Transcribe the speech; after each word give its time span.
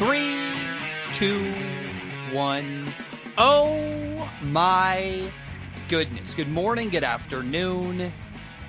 Three, 0.00 0.32
two, 1.12 1.52
one. 2.32 2.88
Oh 3.36 4.26
my 4.44 5.30
goodness. 5.90 6.32
Good 6.32 6.48
morning, 6.48 6.88
good 6.88 7.04
afternoon, 7.04 8.10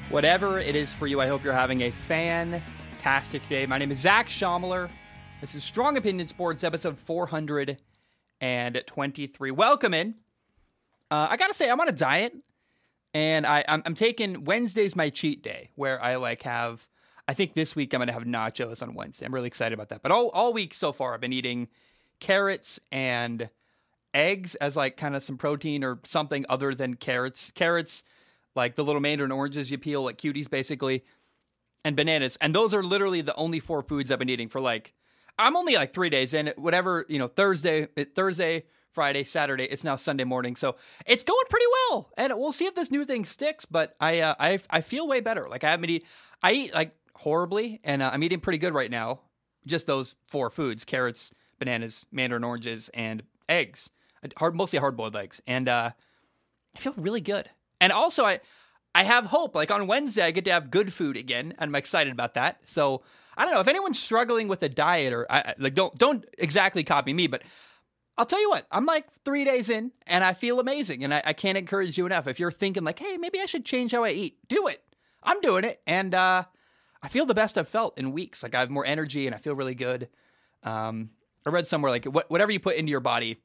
whatever 0.10 0.60
it 0.60 0.76
is 0.76 0.92
for 0.92 1.08
you. 1.08 1.22
I 1.22 1.28
hope 1.28 1.46
you're 1.46 1.54
having 1.54 1.84
a 1.84 1.92
fantastic 1.92 3.48
day. 3.48 3.66
My 3.66 3.78
name 3.78 3.94
is 3.94 4.00
Zach 4.00 4.28
Schaumler. 4.28 4.90
This 5.40 5.56
is 5.56 5.64
Strong 5.64 5.96
Opinion 5.96 6.28
Sports, 6.28 6.66
episode 6.66 7.00
423. 7.00 9.52
Welcome 9.52 9.94
in. 9.94 10.16
Uh, 11.10 11.28
I 11.30 11.38
gotta 11.38 11.54
say, 11.54 11.72
I'm 11.72 11.80
on 11.80 11.88
a 11.88 11.94
diet, 11.94 12.36
and 13.14 13.48
I, 13.48 13.64
I'm, 13.70 13.82
I'm 13.86 13.96
taking 13.96 14.44
Wednesday's 14.44 14.98
my 14.98 15.10
cheat 15.10 15.44
day, 15.44 15.70
where 15.76 16.04
I 16.04 16.18
like 16.18 16.42
have 16.42 16.86
I 17.32 17.34
think 17.34 17.54
this 17.54 17.78
week 17.78 17.94
I'm 17.94 18.00
going 18.00 18.08
to 18.08 18.14
have 18.14 18.26
nachos 18.26 18.82
on 18.82 18.94
Wednesday. 18.94 19.26
I'm 19.26 19.34
really 19.34 19.48
excited 19.48 19.74
about 19.74 19.88
that. 19.88 20.02
But 20.02 20.12
all, 20.12 20.32
all 20.32 20.52
week 20.52 20.74
so 20.74 20.92
far, 20.92 21.14
I've 21.14 21.22
been 21.22 21.32
eating 21.32 21.70
carrots 22.20 22.78
and 22.92 23.50
eggs 24.14 24.56
as 24.56 24.76
like 24.76 24.98
kind 24.98 25.16
of 25.16 25.24
some 25.24 25.38
protein 25.38 25.82
or 25.82 26.02
something 26.04 26.46
other 26.50 26.76
than 26.76 26.96
carrots. 26.96 27.50
Carrots, 27.52 28.04
like 28.54 28.76
the 28.76 28.84
little 28.84 29.00
mandarin 29.00 29.32
oranges 29.32 29.72
you 29.72 29.78
peel, 29.78 30.04
like 30.04 30.18
cuties 30.18 30.50
basically, 30.50 31.06
and 31.86 31.96
bananas. 31.96 32.38
And 32.42 32.54
those 32.54 32.74
are 32.74 32.84
literally 32.84 33.22
the 33.22 33.36
only 33.36 33.62
four 33.62 33.82
foods 33.82 34.12
I've 34.12 34.20
been 34.20 34.28
eating 34.28 34.50
for 34.50 34.60
like, 34.60 34.94
I'm 35.40 35.56
only 35.56 35.76
like 35.76 35.94
three 35.94 36.10
days 36.10 36.34
in. 36.34 36.52
Whatever, 36.58 37.06
you 37.08 37.18
know, 37.18 37.30
Thursday, 37.30 37.88
Thursday, 38.14 38.66
Friday, 38.92 39.24
Saturday. 39.24 39.64
It's 39.64 39.86
now 39.86 39.96
Sunday 39.96 40.26
morning, 40.26 40.58
so 40.58 40.76
it's 41.06 41.24
going 41.24 41.46
pretty 41.50 41.68
well, 41.90 42.12
and 42.18 42.34
we'll 42.38 42.52
see 42.52 42.66
if 42.66 42.76
this 42.76 42.92
new 42.92 43.06
thing 43.06 43.24
sticks. 43.24 43.64
But 43.64 43.96
I, 44.02 44.20
uh, 44.20 44.36
I, 44.38 44.60
I 44.70 44.82
feel 44.82 45.08
way 45.08 45.22
better. 45.22 45.48
Like 45.48 45.64
I 45.64 45.72
haven't 45.72 45.90
eat, 45.90 46.06
I 46.44 46.52
eat 46.52 46.74
like 46.74 46.94
horribly, 47.22 47.80
and 47.84 48.02
uh, 48.02 48.10
I'm 48.14 48.24
eating 48.24 48.40
pretty 48.40 48.60
good 48.60 48.74
right 48.74 48.92
now. 48.92 49.22
Just 49.66 49.88
those 49.88 50.16
four 50.28 50.50
foods: 50.50 50.86
carrots, 50.86 51.32
bananas, 51.60 52.06
mandarin 52.12 52.44
oranges, 52.44 52.90
and 52.94 53.24
eggs. 53.48 53.90
Hard, 54.38 54.56
mostly 54.56 54.80
hard 54.80 54.96
boiled 54.96 55.16
eggs, 55.16 55.42
and 55.48 55.68
uh, 55.68 55.92
I 56.76 56.80
feel 56.80 56.94
really 56.98 57.22
good. 57.22 57.50
And 57.80 57.92
also, 57.92 58.26
I 58.26 58.40
I 58.94 59.04
have 59.04 59.26
hope. 59.26 59.56
Like 59.56 59.72
on 59.72 59.88
Wednesday, 59.88 60.24
I 60.24 60.32
get 60.32 60.46
to 60.46 60.52
have 60.52 60.72
good 60.72 60.94
food 60.94 61.18
again, 61.18 61.54
and 61.58 61.70
I'm 61.70 61.76
excited 61.76 62.14
about 62.14 62.36
that. 62.36 62.60
So 62.66 63.04
I 63.38 63.46
don't 63.46 63.54
know 63.54 63.62
if 63.62 63.68
anyone's 63.68 64.00
struggling 64.00 64.48
with 64.48 64.62
a 64.64 64.70
diet 64.70 65.14
or 65.14 65.32
I, 65.32 65.54
like 65.58 65.74
don't 65.74 65.98
don't 65.98 66.26
exactly 66.38 66.84
copy 66.84 67.14
me, 67.14 67.28
but 67.28 67.44
I'll 68.18 68.26
tell 68.26 68.42
you 68.42 68.50
what, 68.50 68.68
I'm 68.72 68.86
like 68.86 69.06
three 69.24 69.46
days 69.46 69.70
in 69.70 69.92
and 70.06 70.24
I 70.24 70.34
feel 70.34 70.60
amazing. 70.60 71.04
And 71.04 71.14
I, 71.14 71.24
I, 71.26 71.34
can't 71.34 71.58
encourage 71.58 71.98
you 71.98 72.06
enough. 72.06 72.28
If 72.28 72.40
you're 72.40 72.52
thinking 72.52 72.84
like, 72.84 73.00
hey, 73.00 73.18
maybe 73.18 73.40
I 73.40 73.46
should 73.46 73.66
change 73.66 73.94
how 73.94 74.04
I 74.04 74.12
eat, 74.12 74.38
do 74.48 74.68
it. 74.68 74.84
I'm 75.24 75.40
doing 75.42 75.64
it. 75.64 75.82
And 75.88 76.14
uh, 76.14 76.44
I 77.04 77.08
feel 77.08 77.26
the 77.26 77.34
best 77.34 77.58
I've 77.58 77.68
felt 77.68 77.98
in 77.98 78.12
weeks. 78.12 78.44
Like 78.44 78.56
I 78.56 78.60
have 78.60 78.70
more 78.70 78.86
energy 78.86 79.26
and 79.26 79.36
I 79.36 79.40
feel 79.40 79.56
really 79.56 79.76
good. 79.76 80.08
Um, 80.64 81.10
I 81.46 81.50
read 81.50 81.66
somewhere 81.66 81.92
like 81.92 82.06
what, 82.06 82.30
whatever 82.30 82.52
you 82.52 82.60
put 82.60 82.76
into 82.76 82.92
your 82.92 83.00
body 83.00 83.38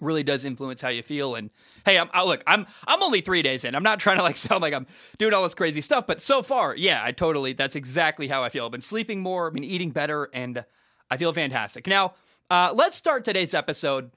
really 0.00 0.22
does 0.22 0.44
influence 0.44 0.80
how 0.80 0.88
you 0.88 1.02
feel. 1.02 1.34
And 1.34 1.50
hey, 1.84 1.98
I'm 1.98 2.08
I, 2.12 2.24
look, 2.24 2.42
I'm 2.46 2.66
I'm 2.86 3.02
only 3.02 3.20
three 3.20 3.42
days 3.42 3.64
in. 3.64 3.74
I'm 3.74 3.82
not 3.82 4.00
trying 4.00 4.16
to 4.18 4.22
like 4.22 4.36
sound 4.48 4.62
like 4.62 4.74
I'm 4.74 4.86
doing 5.18 5.34
all 5.34 5.42
this 5.42 5.54
crazy 5.54 5.80
stuff, 5.80 6.06
but 6.06 6.22
so 6.22 6.42
far, 6.42 6.74
yeah, 6.76 7.00
I 7.02 7.12
totally 7.12 7.52
that's 7.52 7.76
exactly 7.76 8.28
how 8.28 8.42
I 8.42 8.48
feel. 8.48 8.64
I've 8.64 8.72
been 8.72 8.80
sleeping 8.80 9.20
more, 9.20 9.48
I've 9.48 9.54
been 9.54 9.64
eating 9.64 9.90
better, 9.90 10.30
and 10.32 10.64
I 11.10 11.16
feel 11.16 11.32
fantastic. 11.32 11.86
Now, 11.86 12.14
uh, 12.50 12.72
let's 12.74 12.96
start 12.96 13.24
today's 13.24 13.54
episode 13.54 14.10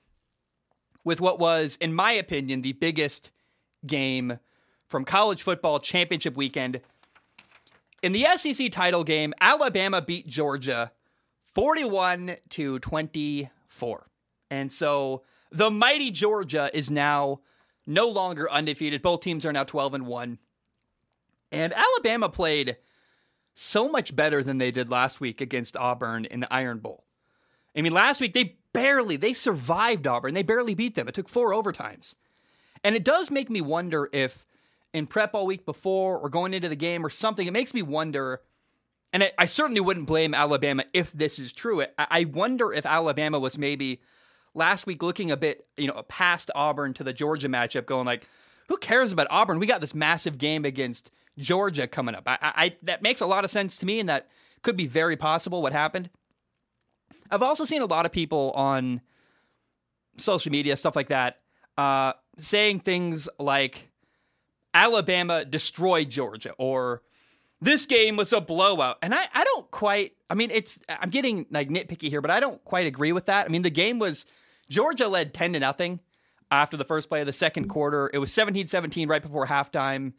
with 1.04 1.20
what 1.20 1.40
was, 1.40 1.78
in 1.82 1.94
my 1.94 2.12
opinion, 2.12 2.62
the 2.62 2.74
biggest 2.74 3.32
game 3.86 4.40
from 4.88 5.04
college 5.06 5.42
football 5.42 5.80
championship 5.80 6.36
weekend 6.36 6.82
in 8.02 8.12
the 8.14 8.26
SEC 8.36 8.72
title 8.72 9.04
game, 9.04 9.34
Alabama 9.40 10.02
beat 10.02 10.28
Georgia 10.28 10.92
41 11.54 12.38
to 12.50 12.80
24. 12.80 14.08
And 14.50 14.72
so 14.72 15.24
the 15.52 15.70
mighty 15.70 16.12
Georgia 16.12 16.70
is 16.74 16.90
now 16.90 17.42
no 17.86 18.08
longer 18.08 18.50
undefeated. 18.50 19.02
Both 19.02 19.22
teams 19.22 19.46
are 19.46 19.54
now 19.54 19.64
12 19.64 19.96
and 19.96 20.08
1. 20.08 20.40
And 21.52 21.74
Alabama 21.74 22.30
played 22.30 22.78
so 23.54 23.90
much 23.90 24.16
better 24.16 24.44
than 24.44 24.58
they 24.58 24.72
did 24.72 24.90
last 24.90 25.20
week 25.20 25.42
against 25.42 25.76
Auburn 25.76 26.26
in 26.26 26.40
the 26.40 26.54
Iron 26.54 26.80
Bowl. 26.80 27.06
I 27.76 27.82
mean, 27.82 27.94
last 27.94 28.22
week 28.22 28.34
they 28.34 28.58
barely 28.74 29.18
they 29.18 29.34
survived 29.34 30.08
Auburn. 30.08 30.34
They 30.34 30.44
barely 30.44 30.74
beat 30.74 30.96
them. 30.96 31.08
It 31.08 31.14
took 31.14 31.30
four 31.30 31.52
overtimes. 31.52 32.16
And 32.84 32.96
it 32.96 33.04
does 33.04 33.30
make 33.30 33.50
me 33.50 33.62
wonder 33.62 34.10
if 34.12 34.46
in 34.94 35.08
prep 35.08 35.34
all 35.34 35.46
week 35.46 35.66
before 35.66 36.18
or 36.18 36.30
going 36.30 36.54
into 36.54 36.70
the 36.70 36.76
game 36.76 37.06
or 37.06 37.10
something, 37.10 37.48
it 37.48 37.54
makes 37.54 37.74
me 37.74 37.82
wonder. 37.82 38.42
And 39.14 39.24
I, 39.24 39.32
I 39.38 39.46
certainly 39.46 39.82
wouldn't 39.82 40.08
blame 40.08 40.34
Alabama 40.34 40.86
if 40.94 41.12
this 41.12 41.40
is 41.40 41.54
true. 41.54 41.82
I, 41.82 41.88
I 41.98 42.24
wonder 42.26 42.74
if 42.74 42.86
Alabama 42.86 43.40
was 43.40 43.58
maybe 43.58 44.02
last 44.54 44.86
week 44.86 45.02
looking 45.02 45.32
a 45.32 45.38
bit, 45.38 45.68
you 45.78 45.88
know, 45.88 46.04
past 46.08 46.52
Auburn 46.56 46.94
to 46.96 47.04
the 47.04 47.14
Georgia 47.14 47.50
matchup, 47.50 47.86
going 47.86 48.06
like, 48.06 48.28
who 48.68 48.78
cares 48.78 49.12
about 49.12 49.28
Auburn? 49.30 49.60
We 49.60 49.66
got 49.66 49.82
this 49.82 49.94
massive 49.94 50.38
game 50.38 50.66
against 50.66 51.12
Georgia 51.38 51.88
coming 51.88 52.16
up. 52.16 52.24
I, 52.26 52.38
I, 52.42 52.76
that 52.84 53.02
makes 53.02 53.22
a 53.22 53.26
lot 53.26 53.44
of 53.44 53.52
sense 53.52 53.78
to 53.78 53.86
me, 53.86 54.00
and 54.00 54.08
that 54.08 54.30
could 54.62 54.78
be 54.78 54.88
very 54.88 55.18
possible. 55.18 55.62
What 55.62 55.74
happened? 55.74 56.10
I've 57.30 57.44
also 57.44 57.66
seen 57.66 57.82
a 57.82 57.86
lot 57.86 58.06
of 58.06 58.12
people 58.12 58.52
on 58.52 59.02
social 60.18 60.52
media, 60.52 60.78
stuff 60.78 60.96
like 60.96 61.10
that, 61.10 61.40
uh, 61.78 62.14
saying 62.40 62.82
things 62.82 63.28
like, 63.40 63.91
Alabama 64.74 65.46
destroyed 65.46 66.10
Georgia 66.10 66.54
or 66.58 67.02
this 67.62 67.86
game 67.86 68.16
was 68.16 68.34
a 68.34 68.42
blowout. 68.42 68.98
And 69.02 69.14
I, 69.14 69.28
I 69.34 69.44
don't 69.44 69.70
quite, 69.70 70.14
I 70.30 70.34
mean, 70.34 70.50
it's, 70.52 70.80
I'm 70.90 71.10
getting 71.10 71.46
like 71.52 71.70
nitpicky 71.70 72.10
here, 72.10 72.22
but 72.22 72.32
I 72.32 72.40
don't 72.40 72.64
quite 72.66 72.88
agree 72.88 73.12
with 73.12 73.28
that. 73.28 73.46
I 73.46 73.50
mean, 73.50 73.62
the 73.62 73.70
game 73.70 74.00
was, 74.00 74.26
Georgia 74.70 75.08
led 75.08 75.34
10 75.34 75.54
to 75.54 75.60
nothing 75.60 76.00
after 76.50 76.76
the 76.76 76.84
first 76.84 77.08
play 77.08 77.22
of 77.22 77.28
the 77.28 77.34
second 77.34 77.68
quarter. 77.68 78.10
It 78.14 78.18
was 78.18 78.34
17 78.34 78.68
17 78.68 79.08
right 79.08 79.22
before 79.22 79.46
halftime. 79.46 80.14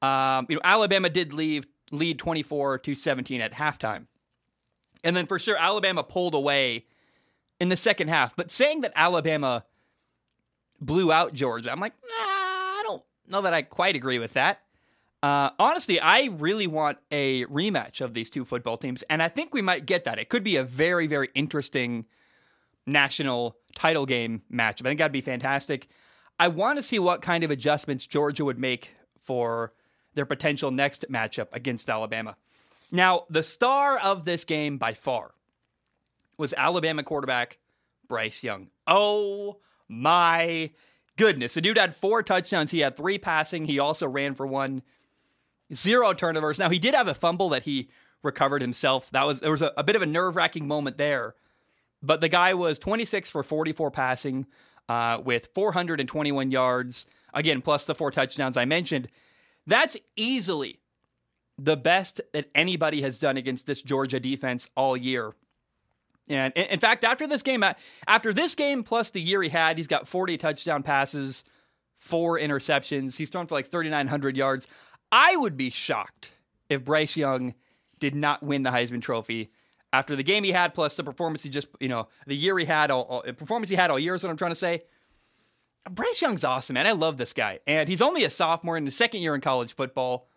Um, 0.00 0.46
you 0.48 0.56
know, 0.56 0.62
Alabama 0.64 1.10
did 1.10 1.32
leave, 1.32 1.66
lead 1.90 2.18
24 2.18 2.78
to 2.78 2.94
17 2.94 3.40
at 3.40 3.52
halftime. 3.52 4.06
And 5.04 5.16
then 5.16 5.26
for 5.26 5.38
sure, 5.38 5.56
Alabama 5.56 6.02
pulled 6.02 6.34
away 6.34 6.86
in 7.58 7.68
the 7.68 7.76
second 7.76 8.08
half. 8.08 8.34
But 8.36 8.50
saying 8.50 8.82
that 8.82 8.92
Alabama 8.96 9.64
blew 10.80 11.12
out 11.12 11.34
Georgia, 11.34 11.70
I'm 11.70 11.80
like, 11.80 11.94
nah, 12.02 12.29
know 13.30 13.42
that 13.42 13.54
I 13.54 13.62
quite 13.62 13.96
agree 13.96 14.18
with 14.18 14.34
that. 14.34 14.60
Uh, 15.22 15.50
honestly, 15.58 16.00
I 16.00 16.30
really 16.38 16.66
want 16.66 16.98
a 17.10 17.44
rematch 17.46 18.00
of 18.00 18.14
these 18.14 18.30
two 18.30 18.44
football 18.44 18.78
teams, 18.78 19.02
and 19.04 19.22
I 19.22 19.28
think 19.28 19.52
we 19.52 19.60
might 19.60 19.84
get 19.84 20.04
that. 20.04 20.18
It 20.18 20.30
could 20.30 20.42
be 20.42 20.56
a 20.56 20.64
very, 20.64 21.06
very 21.06 21.28
interesting 21.34 22.06
national 22.86 23.56
title 23.74 24.06
game 24.06 24.42
matchup. 24.50 24.86
I 24.86 24.90
think 24.90 24.98
that'd 24.98 25.12
be 25.12 25.20
fantastic. 25.20 25.88
I 26.38 26.48
want 26.48 26.78
to 26.78 26.82
see 26.82 26.98
what 26.98 27.20
kind 27.20 27.44
of 27.44 27.50
adjustments 27.50 28.06
Georgia 28.06 28.46
would 28.46 28.58
make 28.58 28.94
for 29.22 29.74
their 30.14 30.24
potential 30.24 30.70
next 30.70 31.04
matchup 31.10 31.48
against 31.52 31.90
Alabama. 31.90 32.36
Now, 32.90 33.26
the 33.28 33.42
star 33.42 33.98
of 33.98 34.24
this 34.24 34.44
game 34.44 34.78
by 34.78 34.94
far 34.94 35.32
was 36.36 36.54
Alabama 36.54 37.02
quarterback 37.02 37.58
Bryce 38.08 38.42
Young. 38.42 38.68
Oh 38.86 39.58
my 39.86 40.70
goodness. 41.20 41.52
The 41.52 41.60
dude 41.60 41.76
had 41.76 41.94
four 41.94 42.22
touchdowns. 42.22 42.70
He 42.70 42.80
had 42.80 42.96
three 42.96 43.18
passing. 43.18 43.66
He 43.66 43.78
also 43.78 44.08
ran 44.08 44.34
for 44.34 44.46
one. 44.46 44.80
Zero 45.72 46.14
turnovers. 46.14 46.58
Now 46.58 46.70
he 46.70 46.78
did 46.78 46.94
have 46.94 47.08
a 47.08 47.14
fumble 47.14 47.50
that 47.50 47.64
he 47.64 47.90
recovered 48.22 48.62
himself. 48.62 49.10
That 49.10 49.26
was 49.26 49.40
there 49.40 49.50
was 49.50 49.60
a, 49.60 49.70
a 49.76 49.84
bit 49.84 49.96
of 49.96 50.02
a 50.02 50.06
nerve 50.06 50.34
wracking 50.34 50.66
moment 50.66 50.96
there, 50.96 51.34
but 52.02 52.22
the 52.22 52.30
guy 52.30 52.54
was 52.54 52.78
26 52.78 53.28
for 53.28 53.42
44 53.42 53.90
passing, 53.90 54.46
uh, 54.88 55.18
with 55.22 55.50
421 55.54 56.50
yards. 56.50 57.04
Again, 57.34 57.60
plus 57.60 57.84
the 57.84 57.94
four 57.94 58.10
touchdowns 58.10 58.56
I 58.56 58.64
mentioned. 58.64 59.08
That's 59.66 59.98
easily 60.16 60.80
the 61.58 61.76
best 61.76 62.22
that 62.32 62.50
anybody 62.54 63.02
has 63.02 63.18
done 63.18 63.36
against 63.36 63.66
this 63.66 63.82
Georgia 63.82 64.18
defense 64.18 64.70
all 64.74 64.96
year. 64.96 65.34
And 66.28 66.52
in 66.54 66.78
fact, 66.78 67.02
after 67.02 67.26
this 67.26 67.42
game, 67.42 67.64
after 68.06 68.32
this 68.32 68.54
game 68.54 68.84
plus 68.84 69.10
the 69.10 69.20
year 69.20 69.42
he 69.42 69.48
had, 69.48 69.76
he's 69.78 69.88
got 69.88 70.06
40 70.06 70.36
touchdown 70.36 70.82
passes, 70.82 71.44
four 71.98 72.38
interceptions. 72.38 73.16
He's 73.16 73.30
thrown 73.30 73.46
for 73.46 73.56
like 73.56 73.68
3,900 73.68 74.36
yards. 74.36 74.68
I 75.10 75.34
would 75.36 75.56
be 75.56 75.70
shocked 75.70 76.32
if 76.68 76.84
Bryce 76.84 77.16
Young 77.16 77.54
did 77.98 78.14
not 78.14 78.42
win 78.42 78.62
the 78.62 78.70
Heisman 78.70 79.02
Trophy 79.02 79.50
after 79.92 80.14
the 80.14 80.22
game 80.22 80.44
he 80.44 80.52
had, 80.52 80.72
plus 80.72 80.96
the 80.96 81.02
performance 81.02 81.42
he 81.42 81.48
just, 81.50 81.68
you 81.80 81.88
know, 81.88 82.08
the 82.26 82.36
year 82.36 82.56
he 82.58 82.64
had, 82.64 82.90
all, 82.90 83.02
all 83.02 83.22
performance 83.32 83.70
he 83.70 83.76
had 83.76 83.90
all 83.90 83.98
year 83.98 84.14
is 84.14 84.22
what 84.22 84.30
I'm 84.30 84.36
trying 84.36 84.52
to 84.52 84.56
say. 84.56 84.84
Bryce 85.90 86.22
Young's 86.22 86.44
awesome, 86.44 86.74
man. 86.74 86.86
I 86.86 86.92
love 86.92 87.16
this 87.16 87.32
guy. 87.32 87.58
And 87.66 87.88
he's 87.88 88.02
only 88.02 88.22
a 88.24 88.30
sophomore 88.30 88.76
in 88.76 88.84
his 88.84 88.96
second 88.96 89.22
year 89.22 89.34
in 89.34 89.40
college 89.40 89.74
football. 89.74 90.28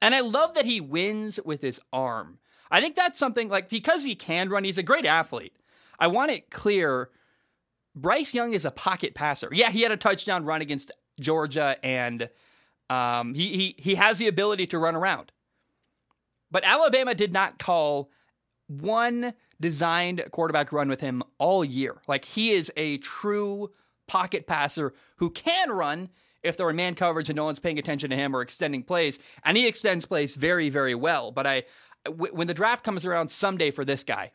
And 0.00 0.14
I 0.14 0.20
love 0.20 0.54
that 0.54 0.64
he 0.64 0.80
wins 0.80 1.40
with 1.44 1.60
his 1.60 1.80
arm. 1.92 2.38
I 2.70 2.80
think 2.80 2.96
that's 2.96 3.18
something 3.18 3.48
like 3.48 3.68
because 3.68 4.04
he 4.04 4.14
can 4.14 4.48
run, 4.48 4.64
he's 4.64 4.78
a 4.78 4.82
great 4.82 5.06
athlete. 5.06 5.54
I 5.98 6.06
want 6.06 6.30
it 6.30 6.50
clear 6.50 7.10
Bryce 7.94 8.34
Young 8.34 8.52
is 8.52 8.64
a 8.64 8.70
pocket 8.70 9.14
passer. 9.14 9.48
Yeah, 9.52 9.70
he 9.70 9.82
had 9.82 9.92
a 9.92 9.96
touchdown 9.96 10.44
run 10.44 10.62
against 10.62 10.92
Georgia 11.18 11.76
and 11.82 12.28
um, 12.90 13.34
he, 13.34 13.56
he 13.56 13.74
he 13.78 13.94
has 13.96 14.18
the 14.18 14.28
ability 14.28 14.66
to 14.68 14.78
run 14.78 14.94
around. 14.94 15.32
But 16.50 16.64
Alabama 16.64 17.14
did 17.14 17.32
not 17.32 17.58
call 17.58 18.10
one 18.68 19.34
designed 19.60 20.24
quarterback 20.30 20.72
run 20.72 20.88
with 20.88 21.00
him 21.00 21.22
all 21.38 21.64
year. 21.64 21.96
Like 22.06 22.24
he 22.24 22.50
is 22.50 22.72
a 22.76 22.98
true 22.98 23.70
pocket 24.06 24.46
passer 24.46 24.94
who 25.16 25.30
can 25.30 25.70
run 25.70 26.08
if 26.42 26.56
there 26.56 26.66
are 26.68 26.72
man 26.72 26.94
coverage 26.94 27.28
and 27.28 27.36
no 27.36 27.44
one's 27.44 27.58
paying 27.58 27.78
attention 27.78 28.10
to 28.10 28.16
him 28.16 28.34
or 28.34 28.40
extending 28.40 28.82
plays. 28.82 29.18
And 29.44 29.56
he 29.56 29.66
extends 29.66 30.06
plays 30.06 30.34
very, 30.34 30.70
very 30.70 30.94
well. 30.94 31.30
But 31.30 31.46
I, 31.46 31.64
when 32.06 32.46
the 32.46 32.54
draft 32.54 32.84
comes 32.84 33.04
around 33.04 33.30
someday 33.30 33.70
for 33.70 33.84
this 33.84 34.04
guy, 34.04 34.32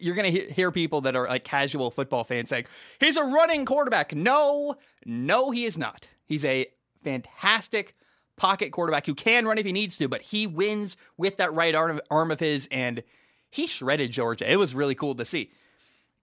you're 0.00 0.14
going 0.14 0.32
to 0.32 0.52
hear 0.52 0.70
people 0.70 1.02
that 1.02 1.16
are 1.16 1.28
like 1.28 1.44
casual 1.44 1.90
football 1.90 2.24
fans 2.24 2.48
saying, 2.48 2.66
he's 3.00 3.16
a 3.16 3.24
running 3.24 3.64
quarterback. 3.64 4.14
No, 4.14 4.76
no, 5.04 5.50
he 5.50 5.64
is 5.64 5.76
not. 5.76 6.08
He's 6.24 6.44
a 6.44 6.66
fantastic 7.02 7.94
pocket 8.36 8.72
quarterback 8.72 9.06
who 9.06 9.14
can 9.14 9.46
run 9.46 9.58
if 9.58 9.66
he 9.66 9.72
needs 9.72 9.96
to, 9.98 10.08
but 10.08 10.22
he 10.22 10.46
wins 10.46 10.96
with 11.16 11.36
that 11.36 11.52
right 11.52 11.74
arm, 11.74 12.00
arm 12.10 12.30
of 12.30 12.40
his, 12.40 12.68
and 12.70 13.02
he 13.50 13.66
shredded 13.66 14.10
Georgia. 14.10 14.50
It 14.50 14.56
was 14.56 14.74
really 14.74 14.94
cool 14.94 15.14
to 15.16 15.24
see. 15.24 15.50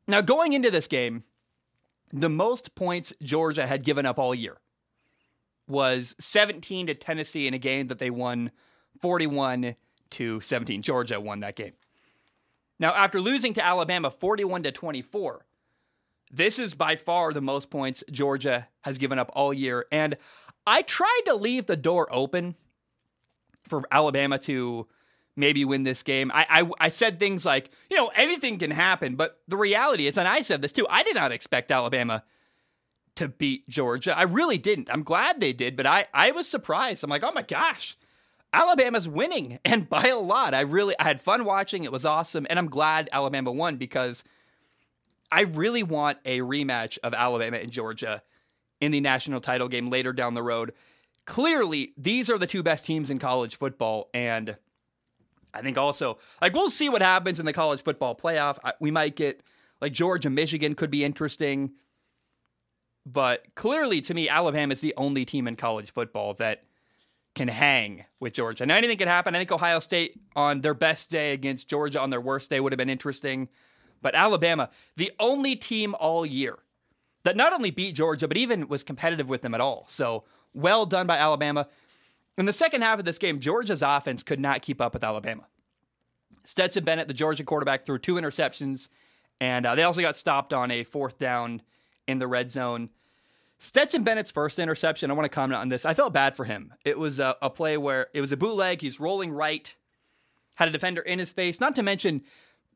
Now, 0.08 0.22
going 0.22 0.54
into 0.54 0.72
this 0.72 0.88
game, 0.88 1.24
the 2.12 2.30
most 2.30 2.74
points 2.74 3.14
Georgia 3.22 3.68
had 3.68 3.84
given 3.84 4.06
up 4.06 4.18
all 4.18 4.34
year 4.34 4.58
was 5.68 6.16
17 6.20 6.88
to 6.88 6.96
Tennessee 6.96 7.48
in 7.48 7.54
a 7.54 7.60
game 7.60 7.88
that 7.88 8.00
they 8.00 8.10
won 8.10 8.52
41 9.00 9.76
to 10.12 10.42
17. 10.42 10.82
Georgia 10.82 11.20
won 11.20 11.42
that 11.42 11.56
game. 11.56 11.74
Now, 12.80 12.94
after 12.94 13.20
losing 13.20 13.54
to 13.54 13.66
Alabama 13.66 14.10
41 14.10 14.64
to 14.64 14.72
24, 14.72 15.46
this 16.32 16.60
is 16.60 16.74
by 16.74 16.96
far 16.96 17.34
the 17.34 17.42
most 17.42 17.70
points 17.70 18.04
Georgia 18.12 18.68
has 18.82 18.98
given 18.98 19.20
up 19.20 19.32
all 19.34 19.54
year. 19.54 19.86
And 19.92 20.18
I 20.66 20.84
tried 20.84 21.22
to 21.26 21.36
leave 21.36 21.66
the 21.66 21.76
door 21.76 22.08
open 22.12 22.56
for 23.68 23.84
Alabama 23.92 24.38
to 24.40 24.88
maybe 25.36 25.66
win 25.66 25.84
this 25.84 26.04
game. 26.04 26.32
I, 26.34 26.46
I, 26.50 26.86
I 26.86 26.90
said 26.90 27.18
things 27.18 27.46
like, 27.46 27.72
you 27.90 27.98
know, 27.98 28.12
anything 28.16 28.60
can 28.60 28.72
happen, 28.72 29.16
but 29.16 29.40
the 29.48 29.58
reality 29.58 30.08
is, 30.08 30.18
and 30.18 30.28
I 30.28 30.42
said 30.42 30.62
this 30.62 30.72
too, 30.72 30.86
I 30.90 31.04
did 31.04 31.16
not 31.16 31.32
expect 31.32 31.72
Alabama 31.72 32.24
to 33.16 33.28
beat 33.28 33.68
Georgia. 33.68 34.18
I 34.18 34.24
really 34.24 34.58
didn't. 34.58 34.90
I'm 34.92 35.04
glad 35.04 35.40
they 35.40 35.54
did, 35.54 35.76
but 35.76 35.86
I, 35.86 36.08
I 36.14 36.32
was 36.32 36.48
surprised. 36.48 37.04
I'm 37.04 37.10
like, 37.10 37.24
oh 37.24 37.32
my 37.32 37.42
gosh, 37.42 37.98
Alabama's 38.52 39.08
winning 39.08 39.60
and 39.66 39.90
by 39.90 40.08
a 40.08 40.18
lot. 40.18 40.54
I 40.54 40.62
really 40.62 40.96
I 41.00 41.04
had 41.04 41.22
fun 41.22 41.46
watching. 41.46 41.84
It 41.84 41.92
was 41.92 42.06
awesome, 42.06 42.48
and 42.50 42.58
I'm 42.58 42.70
glad 42.70 43.10
Alabama 43.12 43.52
won 43.52 43.78
because 43.78 44.24
I 45.32 45.42
really 45.42 45.84
want 45.84 46.18
a 46.26 46.40
rematch 46.40 46.98
of 47.04 47.14
Alabama 47.14 47.58
and 47.58 47.72
Georgia 47.72 48.24
in 48.82 48.92
the 48.92 49.02
national 49.02 49.42
title 49.42 49.68
game 49.68 49.90
later 49.90 50.14
down 50.14 50.34
the 50.34 50.44
road. 50.44 50.74
Clearly, 51.26 51.94
these 51.98 52.30
are 52.30 52.38
the 52.38 52.48
two 52.48 52.64
best 52.64 52.86
teams 52.86 53.10
in 53.10 53.20
college 53.20 53.58
football, 53.58 54.10
and 54.14 54.58
I 55.54 55.62
think 55.62 55.78
also 55.78 56.18
like 56.42 56.54
we'll 56.54 56.70
see 56.70 56.90
what 56.90 57.02
happens 57.02 57.40
in 57.40 57.46
the 57.46 57.54
college 57.54 57.84
football 57.84 58.16
playoff. 58.16 58.58
We 58.80 58.92
might 58.92 59.16
get 59.16 59.44
like 59.82 59.94
Georgia, 59.94 60.30
Michigan 60.30 60.76
could 60.76 60.90
be 60.90 61.04
interesting, 61.04 61.74
but 63.06 63.44
clearly 63.56 64.02
to 64.02 64.14
me, 64.14 64.28
Alabama 64.28 64.74
is 64.74 64.82
the 64.82 64.94
only 64.98 65.26
team 65.26 65.48
in 65.48 65.56
college 65.56 65.92
football 65.92 66.34
that 66.36 66.64
can 67.40 67.48
hang 67.48 68.04
with 68.20 68.34
Georgia. 68.34 68.66
Now, 68.66 68.76
anything 68.76 68.98
can 68.98 69.08
happen. 69.08 69.34
I 69.34 69.38
think 69.38 69.54
Ohio 69.54 69.80
State 69.80 70.20
on 70.36 70.60
their 70.60 70.74
best 70.74 71.10
day 71.10 71.32
against 71.32 71.70
Georgia 71.70 71.98
on 71.98 72.10
their 72.10 72.20
worst 72.20 72.50
day 72.50 72.60
would 72.60 72.74
have 72.74 72.78
been 72.78 72.90
interesting. 72.90 73.48
But 74.02 74.14
Alabama, 74.14 74.70
the 74.98 75.14
only 75.22 75.56
team 75.56 75.96
all 76.02 76.26
year 76.26 76.58
that 77.24 77.38
not 77.38 77.54
only 77.54 77.72
beat 77.72 77.96
Georgia, 77.96 78.28
but 78.28 78.36
even 78.36 78.68
was 78.68 78.84
competitive 78.84 79.30
with 79.30 79.42
them 79.42 79.54
at 79.54 79.62
all. 79.62 79.86
So 79.88 80.26
well 80.54 80.86
done 80.86 81.08
by 81.08 81.16
Alabama. 81.18 81.70
In 82.38 82.46
the 82.46 82.52
second 82.52 82.82
half 82.82 83.00
of 83.00 83.06
this 83.06 83.18
game, 83.18 83.40
Georgia's 83.40 83.82
offense 83.82 84.22
could 84.22 84.42
not 84.42 84.62
keep 84.62 84.82
up 84.82 84.94
with 84.94 85.06
Alabama. 85.06 85.48
Stetson 86.44 86.84
Bennett, 86.84 87.08
the 87.08 87.14
Georgia 87.14 87.46
quarterback, 87.46 87.86
threw 87.86 88.00
two 88.00 88.16
interceptions, 88.16 88.90
and 89.40 89.66
uh, 89.66 89.76
they 89.76 89.84
also 89.84 90.02
got 90.02 90.18
stopped 90.18 90.52
on 90.52 90.72
a 90.72 90.84
fourth 90.84 91.18
down 91.18 91.62
in 92.06 92.20
the 92.20 92.28
red 92.28 92.50
zone. 92.50 92.90
Stetson 93.60 94.04
Bennett's 94.04 94.32
first 94.32 94.58
interception, 94.58 95.12
I 95.12 95.14
want 95.14 95.26
to 95.26 95.30
comment 95.30 95.60
on 95.60 95.70
this. 95.70 95.86
I 95.86 95.94
felt 95.94 96.14
bad 96.14 96.36
for 96.36 96.46
him. 96.46 96.74
It 96.86 96.98
was 96.98 97.20
a, 97.20 97.36
a, 97.42 97.50
play 97.50 97.78
where 97.78 98.08
it 98.14 98.22
was 98.22 98.32
a 98.32 98.38
bootleg. 98.38 98.82
He's 98.82 99.00
rolling 99.00 99.32
right, 99.32 99.74
had 100.56 100.70
a 100.70 100.72
defender 100.72 101.02
in 101.02 101.20
his 101.20 101.32
face. 101.32 101.60
Not 101.60 101.76
to 101.76 101.84
mention, 101.84 102.24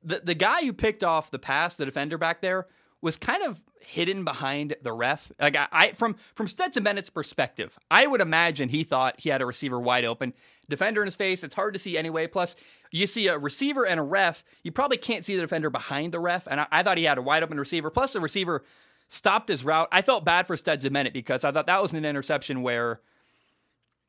the, 0.03 0.21
the 0.23 0.35
guy 0.35 0.61
who 0.63 0.73
picked 0.73 1.03
off 1.03 1.31
the 1.31 1.39
pass, 1.39 1.77
the 1.77 1.85
defender 1.85 2.17
back 2.17 2.41
there, 2.41 2.67
was 3.01 3.17
kind 3.17 3.43
of 3.43 3.61
hidden 3.79 4.23
behind 4.23 4.75
the 4.81 4.93
ref. 4.93 5.31
Like 5.39 5.55
I, 5.55 5.67
I, 5.71 5.91
from 5.91 6.15
from 6.35 6.47
Stetson 6.47 6.83
Bennett's 6.83 7.09
perspective, 7.09 7.77
I 7.91 8.07
would 8.07 8.21
imagine 8.21 8.69
he 8.69 8.83
thought 8.83 9.19
he 9.19 9.29
had 9.29 9.41
a 9.41 9.45
receiver 9.45 9.79
wide 9.79 10.05
open, 10.05 10.33
defender 10.69 11.01
in 11.01 11.07
his 11.07 11.15
face. 11.15 11.43
It's 11.43 11.55
hard 11.55 11.73
to 11.73 11.79
see 11.79 11.97
anyway. 11.97 12.27
Plus, 12.27 12.55
you 12.91 13.07
see 13.07 13.27
a 13.27 13.37
receiver 13.37 13.85
and 13.85 13.99
a 13.99 14.03
ref, 14.03 14.43
you 14.63 14.71
probably 14.71 14.97
can't 14.97 15.25
see 15.25 15.35
the 15.35 15.41
defender 15.41 15.69
behind 15.69 16.13
the 16.13 16.19
ref. 16.19 16.47
And 16.47 16.61
I, 16.61 16.67
I 16.71 16.83
thought 16.83 16.97
he 16.97 17.03
had 17.03 17.17
a 17.17 17.21
wide 17.21 17.43
open 17.43 17.59
receiver. 17.59 17.89
Plus, 17.89 18.13
the 18.13 18.21
receiver 18.21 18.63
stopped 19.09 19.49
his 19.49 19.63
route. 19.63 19.87
I 19.91 20.01
felt 20.01 20.25
bad 20.25 20.47
for 20.47 20.57
Stetson 20.57 20.93
Bennett 20.93 21.13
because 21.13 21.43
I 21.43 21.51
thought 21.51 21.67
that 21.67 21.81
was 21.81 21.93
an 21.93 22.05
interception 22.05 22.61
where. 22.61 23.01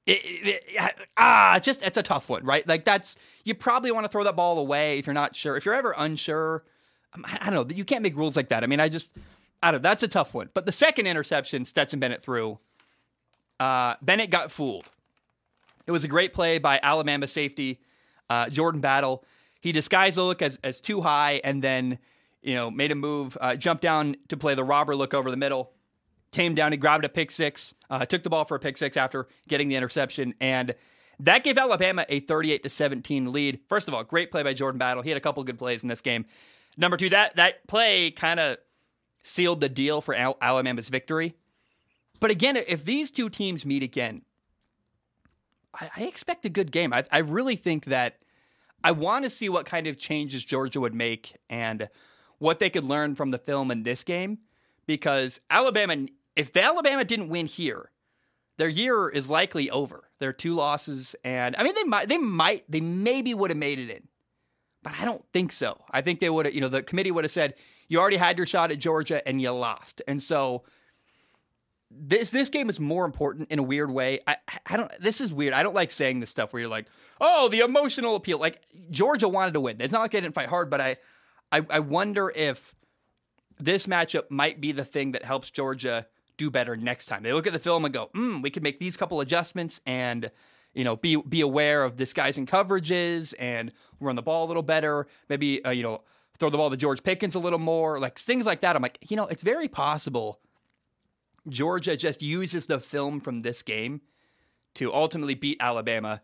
It, 0.06 0.20
it, 0.22 0.62
it, 0.68 0.94
ah, 1.16 1.58
just 1.62 1.82
it's 1.82 1.96
a 1.96 2.02
tough 2.02 2.28
one, 2.28 2.44
right? 2.44 2.68
Like 2.68 2.84
that's 2.84 3.16
you 3.44 3.54
probably 3.54 3.90
want 3.90 4.04
to 4.04 4.08
throw 4.10 4.22
that 4.24 4.36
ball 4.36 4.58
away 4.58 4.98
if 4.98 5.06
you're 5.06 5.14
not 5.14 5.34
sure. 5.34 5.56
If 5.56 5.64
you're 5.64 5.74
ever 5.74 5.94
unsure, 5.96 6.62
I 7.24 7.50
don't 7.50 7.70
know. 7.70 7.74
You 7.74 7.86
can't 7.86 8.02
make 8.02 8.14
rules 8.14 8.36
like 8.36 8.48
that. 8.48 8.62
I 8.62 8.66
mean, 8.66 8.80
I 8.80 8.90
just 8.90 9.16
I 9.62 9.70
don't. 9.70 9.82
That's 9.82 10.02
a 10.02 10.08
tough 10.08 10.34
one. 10.34 10.50
But 10.52 10.66
the 10.66 10.72
second 10.72 11.06
interception 11.06 11.64
Stetson 11.64 12.00
Bennett 12.00 12.22
threw, 12.22 12.58
uh, 13.58 13.94
Bennett 14.02 14.28
got 14.28 14.52
fooled. 14.52 14.90
It 15.86 15.90
was 15.90 16.04
a 16.04 16.08
great 16.08 16.34
play 16.34 16.58
by 16.58 16.80
Alabama 16.82 17.26
safety 17.26 17.80
uh, 18.28 18.48
Jordan 18.48 18.80
Battle. 18.80 19.24
He 19.60 19.72
disguised 19.72 20.16
the 20.16 20.22
look 20.22 20.42
as 20.42 20.58
as 20.62 20.80
too 20.80 21.00
high, 21.00 21.40
and 21.44 21.62
then 21.62 21.98
you 22.44 22.54
know, 22.54 22.70
made 22.70 22.92
a 22.92 22.94
move, 22.94 23.36
uh, 23.40 23.56
jumped 23.56 23.82
down 23.82 24.16
to 24.28 24.36
play 24.36 24.54
the 24.54 24.64
robber 24.64 24.94
look 24.94 25.14
over 25.14 25.30
the 25.30 25.36
middle, 25.36 25.72
came 26.30 26.54
down, 26.54 26.72
he 26.72 26.78
grabbed 26.78 27.04
a 27.04 27.08
pick 27.08 27.30
six, 27.30 27.74
uh, 27.90 28.04
took 28.04 28.22
the 28.22 28.30
ball 28.30 28.44
for 28.44 28.56
a 28.56 28.60
pick 28.60 28.76
six 28.76 28.96
after 28.96 29.26
getting 29.48 29.68
the 29.68 29.76
interception, 29.76 30.34
and 30.40 30.74
that 31.20 31.44
gave 31.44 31.56
Alabama 31.56 32.04
a 32.08 32.20
38 32.20 32.62
to 32.64 32.68
17 32.68 33.32
lead. 33.32 33.60
First 33.68 33.88
of 33.88 33.94
all, 33.94 34.04
great 34.04 34.30
play 34.30 34.42
by 34.42 34.52
Jordan 34.52 34.78
Battle. 34.78 35.02
He 35.02 35.10
had 35.10 35.16
a 35.16 35.20
couple 35.20 35.42
good 35.44 35.58
plays 35.58 35.82
in 35.82 35.88
this 35.88 36.00
game. 36.00 36.26
Number 36.76 36.96
two, 36.96 37.08
that 37.10 37.36
that 37.36 37.66
play 37.68 38.10
kind 38.10 38.40
of 38.40 38.58
sealed 39.22 39.60
the 39.60 39.68
deal 39.68 40.00
for 40.00 40.14
Al- 40.14 40.36
Alabama's 40.42 40.88
victory. 40.88 41.34
But 42.20 42.30
again, 42.30 42.56
if 42.56 42.84
these 42.84 43.10
two 43.10 43.28
teams 43.28 43.64
meet 43.64 43.82
again, 43.82 44.22
I, 45.72 45.90
I 45.96 46.02
expect 46.02 46.44
a 46.44 46.50
good 46.50 46.72
game. 46.72 46.92
I, 46.92 47.04
I 47.10 47.18
really 47.18 47.56
think 47.56 47.86
that 47.86 48.18
I 48.82 48.92
want 48.92 49.24
to 49.24 49.30
see 49.30 49.48
what 49.48 49.66
kind 49.66 49.86
of 49.86 49.98
changes 49.98 50.44
Georgia 50.44 50.80
would 50.80 50.94
make 50.94 51.36
and 51.48 51.88
what 52.44 52.58
they 52.58 52.68
could 52.68 52.84
learn 52.84 53.14
from 53.14 53.30
the 53.30 53.38
film 53.38 53.70
in 53.70 53.82
this 53.82 54.04
game 54.04 54.38
because 54.86 55.40
Alabama, 55.48 56.06
if 56.36 56.54
Alabama 56.54 57.02
didn't 57.02 57.30
win 57.30 57.46
here, 57.46 57.90
their 58.58 58.68
year 58.68 59.08
is 59.08 59.30
likely 59.30 59.70
over. 59.70 60.10
There 60.18 60.28
are 60.28 60.34
two 60.34 60.52
losses, 60.52 61.16
and 61.24 61.56
I 61.56 61.62
mean 61.62 61.74
they 61.74 61.84
might, 61.84 62.08
they 62.08 62.18
might, 62.18 62.70
they 62.70 62.80
maybe 62.80 63.32
would 63.32 63.50
have 63.50 63.56
made 63.56 63.78
it 63.78 63.88
in, 63.88 64.08
but 64.82 64.92
I 65.00 65.06
don't 65.06 65.24
think 65.32 65.52
so. 65.52 65.80
I 65.90 66.02
think 66.02 66.20
they 66.20 66.28
would 66.28 66.44
have, 66.44 66.54
you 66.54 66.60
know, 66.60 66.68
the 66.68 66.82
committee 66.82 67.10
would 67.10 67.24
have 67.24 67.30
said 67.30 67.54
you 67.88 67.98
already 67.98 68.18
had 68.18 68.36
your 68.36 68.46
shot 68.46 68.70
at 68.70 68.78
Georgia 68.78 69.26
and 69.26 69.40
you 69.40 69.50
lost, 69.50 70.02
and 70.06 70.22
so 70.22 70.64
this 71.90 72.28
this 72.28 72.50
game 72.50 72.68
is 72.68 72.78
more 72.78 73.06
important 73.06 73.50
in 73.50 73.58
a 73.58 73.62
weird 73.62 73.90
way. 73.90 74.20
I 74.26 74.36
I 74.66 74.76
don't. 74.76 74.92
This 75.00 75.22
is 75.22 75.32
weird. 75.32 75.54
I 75.54 75.62
don't 75.62 75.74
like 75.74 75.90
saying 75.90 76.20
this 76.20 76.30
stuff 76.30 76.52
where 76.52 76.60
you're 76.60 76.70
like, 76.70 76.86
oh, 77.22 77.48
the 77.48 77.60
emotional 77.60 78.16
appeal. 78.16 78.38
Like 78.38 78.60
Georgia 78.90 79.28
wanted 79.28 79.54
to 79.54 79.60
win. 79.60 79.80
It's 79.80 79.94
not 79.94 80.02
like 80.02 80.10
they 80.10 80.20
didn't 80.20 80.34
fight 80.34 80.48
hard, 80.48 80.68
but 80.68 80.82
I 80.82 80.98
I, 81.52 81.64
I 81.70 81.78
wonder 81.80 82.30
if 82.34 82.74
this 83.58 83.86
matchup 83.86 84.30
might 84.30 84.60
be 84.60 84.72
the 84.72 84.84
thing 84.84 85.12
that 85.12 85.24
helps 85.24 85.50
Georgia 85.50 86.06
do 86.36 86.50
better 86.50 86.76
next 86.76 87.06
time. 87.06 87.22
They 87.22 87.32
look 87.32 87.46
at 87.46 87.52
the 87.52 87.58
film 87.58 87.84
and 87.84 87.94
go, 87.94 88.10
hmm, 88.14 88.42
we 88.42 88.50
could 88.50 88.62
make 88.62 88.80
these 88.80 88.96
couple 88.96 89.20
adjustments 89.20 89.80
and 89.86 90.30
you 90.74 90.82
know 90.82 90.96
be 90.96 91.16
be 91.16 91.40
aware 91.40 91.84
of 91.84 91.96
disguising 91.96 92.46
coverages 92.46 93.34
and 93.38 93.72
run 94.00 94.16
the 94.16 94.22
ball 94.22 94.44
a 94.44 94.48
little 94.48 94.62
better. 94.62 95.06
Maybe 95.28 95.64
uh, 95.64 95.70
you 95.70 95.82
know 95.82 96.02
throw 96.38 96.50
the 96.50 96.58
ball 96.58 96.70
to 96.70 96.76
George 96.76 97.02
Pickens 97.02 97.36
a 97.36 97.38
little 97.38 97.60
more, 97.60 98.00
like 98.00 98.18
things 98.18 98.44
like 98.44 98.60
that. 98.60 98.74
I'm 98.74 98.82
like, 98.82 98.98
you 99.08 99.16
know, 99.16 99.26
it's 99.26 99.42
very 99.42 99.68
possible 99.68 100.40
Georgia 101.48 101.96
just 101.96 102.22
uses 102.22 102.66
the 102.66 102.80
film 102.80 103.20
from 103.20 103.40
this 103.40 103.62
game 103.62 104.00
to 104.74 104.92
ultimately 104.92 105.34
beat 105.34 105.58
Alabama 105.60 106.22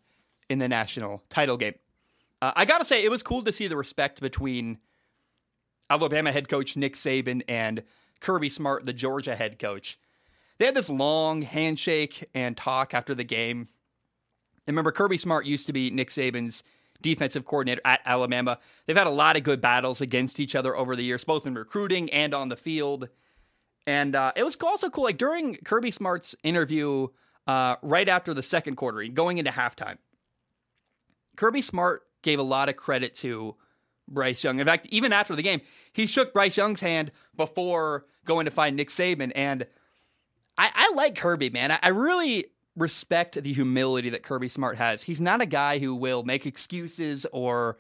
in 0.49 0.59
the 0.59 0.69
national 0.69 1.23
title 1.29 1.57
game. 1.57 1.75
Uh, 2.43 2.53
I 2.57 2.65
gotta 2.65 2.85
say, 2.85 3.05
it 3.05 3.11
was 3.11 3.23
cool 3.23 3.43
to 3.43 3.53
see 3.53 3.69
the 3.69 3.77
respect 3.77 4.21
between 4.21 4.79
Alabama 5.91 6.33
head 6.33 6.49
coach 6.49 6.77
Nick 6.77 6.95
Saban 6.95 7.43
and 7.49 7.83
Kirby 8.21 8.49
Smart, 8.49 8.85
the 8.85 8.93
Georgia 8.93 9.35
head 9.35 9.59
coach. 9.59 9.99
They 10.59 10.67
had 10.67 10.75
this 10.75 10.89
long 10.89 11.43
handshake 11.43 12.29
and 12.35 12.57
talk 12.57 12.95
after 12.95 13.15
the 13.15 13.25
game. 13.25 13.69
And 14.67 14.77
remember, 14.77 14.93
Kirby 14.93 15.19
Smart 15.19 15.47
used 15.47 15.67
to 15.67 15.73
be 15.73 15.91
Nick 15.91 16.11
Saban's 16.11 16.63
defensive 17.03 17.45
coordinator 17.45 17.81
at 17.85 18.01
Alabama. 18.05 18.59
They've 18.87 18.97
had 18.97 19.07
a 19.07 19.11
lot 19.11 19.37
of 19.37 19.43
good 19.43 19.61
battles 19.61 20.01
against 20.01 20.39
each 20.39 20.55
other 20.55 20.77
over 20.77 20.95
the 20.95 21.03
years, 21.03 21.25
both 21.25 21.47
in 21.47 21.55
recruiting 21.55 22.11
and 22.11 22.35
on 22.35 22.51
the 22.51 22.57
field. 22.57 23.09
And 23.87 24.15
uh, 24.15 24.33
it 24.37 24.45
was 24.45 24.57
also 24.63 24.91
cool, 24.91 25.05
like 25.05 25.19
during 25.19 25.57
Kirby 25.57 25.91
Smart's 25.91 26.37
interview 26.43 27.09
uh, 27.47 27.77
right 27.83 28.09
after 28.09 28.35
the 28.35 28.43
second 28.43 28.77
quarter, 28.77 29.03
going 29.09 29.39
into 29.39 29.51
halftime, 29.51 29.97
Kirby 31.37 31.63
Smart 31.63 32.03
gave 32.23 32.39
a 32.39 32.43
lot 32.45 32.69
of 32.69 32.77
credit 32.77 33.15
to 33.15 33.57
Bryce 34.11 34.43
Young. 34.45 34.59
In 34.59 34.67
fact, 34.67 34.87
even 34.91 35.13
after 35.13 35.35
the 35.35 35.43
game, 35.43 35.61
he 35.93 36.07
shook 36.07 36.33
Bryce 36.33 36.57
Young's 36.57 36.81
hand 36.81 37.13
before 37.37 38.05
going 38.25 38.45
to 38.45 38.51
find 38.51 38.77
Nick 38.77 38.89
Saban. 38.89 39.33
And 39.35 39.67
I, 40.59 40.71
I 40.75 40.93
like 40.95 41.17
Kirby, 41.17 41.51
man. 41.51 41.73
I, 41.73 41.79
I 41.83 41.89
really 41.89 42.47
respect 42.77 43.43
the 43.43 43.53
humility 43.53 44.11
that 44.11 44.23
Kirby 44.23 44.49
Smart 44.49 44.77
has. 44.77 45.03
He's 45.03 45.21
not 45.21 45.41
a 45.41 45.47
guy 45.47 45.79
who 45.79 45.95
will 45.95 46.23
make 46.23 46.47
excuses 46.47 47.27
or 47.33 47.79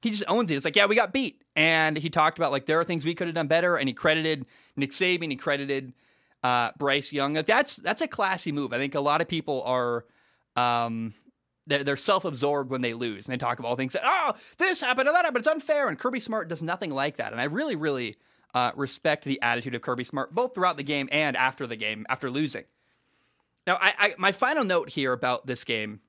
he 0.00 0.10
just 0.10 0.24
owns 0.28 0.50
it. 0.50 0.56
It's 0.56 0.64
like, 0.64 0.76
yeah, 0.76 0.86
we 0.86 0.94
got 0.94 1.12
beat. 1.12 1.42
And 1.56 1.96
he 1.96 2.08
talked 2.08 2.38
about 2.38 2.52
like 2.52 2.66
there 2.66 2.78
are 2.80 2.84
things 2.84 3.04
we 3.04 3.14
could 3.14 3.26
have 3.26 3.34
done 3.34 3.48
better, 3.48 3.76
and 3.76 3.88
he 3.88 3.92
credited 3.92 4.46
Nick 4.76 4.92
Saban, 4.92 5.30
he 5.30 5.36
credited 5.36 5.92
uh, 6.44 6.70
Bryce 6.78 7.12
Young. 7.12 7.34
Like, 7.34 7.46
that's 7.46 7.76
that's 7.76 8.00
a 8.00 8.06
classy 8.06 8.52
move. 8.52 8.72
I 8.72 8.78
think 8.78 8.94
a 8.94 9.00
lot 9.00 9.20
of 9.20 9.28
people 9.28 9.62
are 9.64 10.04
um, 10.54 11.14
they're, 11.68 11.84
they're 11.84 11.96
self-absorbed 11.96 12.70
when 12.70 12.80
they 12.80 12.94
lose, 12.94 13.26
and 13.26 13.32
they 13.32 13.38
talk 13.38 13.58
about 13.58 13.76
things 13.76 13.92
that 13.92 14.02
oh 14.04 14.32
this 14.56 14.80
happened 14.80 15.08
or 15.08 15.12
that 15.12 15.24
happened. 15.24 15.42
It's 15.42 15.48
unfair, 15.48 15.88
and 15.88 15.98
Kirby 15.98 16.20
Smart 16.20 16.48
does 16.48 16.62
nothing 16.62 16.90
like 16.90 17.18
that. 17.18 17.32
And 17.32 17.40
I 17.40 17.44
really, 17.44 17.76
really 17.76 18.16
uh, 18.54 18.72
respect 18.74 19.24
the 19.24 19.40
attitude 19.42 19.74
of 19.74 19.82
Kirby 19.82 20.04
Smart 20.04 20.34
both 20.34 20.54
throughout 20.54 20.76
the 20.76 20.82
game 20.82 21.08
and 21.12 21.36
after 21.36 21.66
the 21.66 21.76
game 21.76 22.06
after 22.08 22.30
losing. 22.30 22.64
Now, 23.66 23.78
I, 23.80 23.94
I 23.98 24.14
my 24.18 24.32
final 24.32 24.64
note 24.64 24.88
here 24.88 25.12
about 25.12 25.46
this 25.46 25.62
game, 25.62 26.00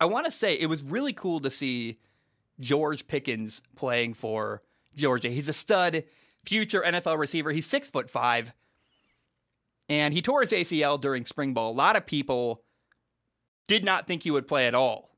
I 0.00 0.06
want 0.06 0.26
to 0.26 0.32
say 0.32 0.54
it 0.54 0.66
was 0.66 0.82
really 0.82 1.12
cool 1.12 1.40
to 1.40 1.50
see 1.50 1.98
George 2.58 3.06
Pickens 3.06 3.62
playing 3.76 4.14
for 4.14 4.62
Georgia. 4.96 5.28
He's 5.28 5.48
a 5.48 5.52
stud, 5.52 6.04
future 6.44 6.82
NFL 6.84 7.18
receiver. 7.18 7.52
He's 7.52 7.66
six 7.66 7.88
foot 7.88 8.10
five, 8.10 8.52
and 9.88 10.12
he 10.12 10.20
tore 10.20 10.40
his 10.40 10.52
ACL 10.52 11.00
during 11.00 11.24
spring 11.24 11.54
ball. 11.54 11.70
A 11.70 11.72
lot 11.72 11.94
of 11.94 12.04
people 12.04 12.62
did 13.66 13.84
not 13.84 14.06
think 14.06 14.22
he 14.22 14.30
would 14.30 14.48
play 14.48 14.66
at 14.66 14.74
all 14.74 15.10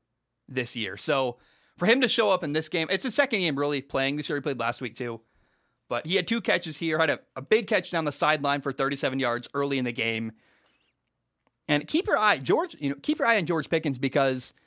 this 0.47 0.75
year. 0.75 0.97
So 0.97 1.37
for 1.77 1.85
him 1.85 2.01
to 2.01 2.07
show 2.07 2.29
up 2.29 2.43
in 2.43 2.51
this 2.51 2.69
game, 2.69 2.87
it's 2.89 3.03
his 3.03 3.15
second 3.15 3.39
game 3.39 3.57
really 3.57 3.81
playing 3.81 4.17
this 4.17 4.29
year. 4.29 4.37
He 4.37 4.41
played 4.41 4.59
last 4.59 4.81
week 4.81 4.95
too. 4.95 5.21
But 5.87 6.05
he 6.05 6.15
had 6.15 6.27
two 6.27 6.41
catches 6.41 6.77
here, 6.77 6.99
had 6.99 7.09
a, 7.09 7.19
a 7.35 7.41
big 7.41 7.65
catch 7.65 7.89
down 7.89 8.05
the 8.05 8.11
sideline 8.11 8.61
for 8.61 8.71
37 8.71 9.17
yards 9.19 9.47
early 9.55 9.79
in 9.79 9.85
the 9.85 9.91
game. 9.91 10.33
And 11.67 11.87
keep 11.87 12.05
your 12.05 12.17
eye, 12.17 12.37
George, 12.37 12.75
you 12.79 12.89
know, 12.89 12.95
keep 13.01 13.19
your 13.19 13.27
eye 13.27 13.37
on 13.37 13.45
George 13.45 13.69
Pickens 13.69 13.97
because– 13.97 14.53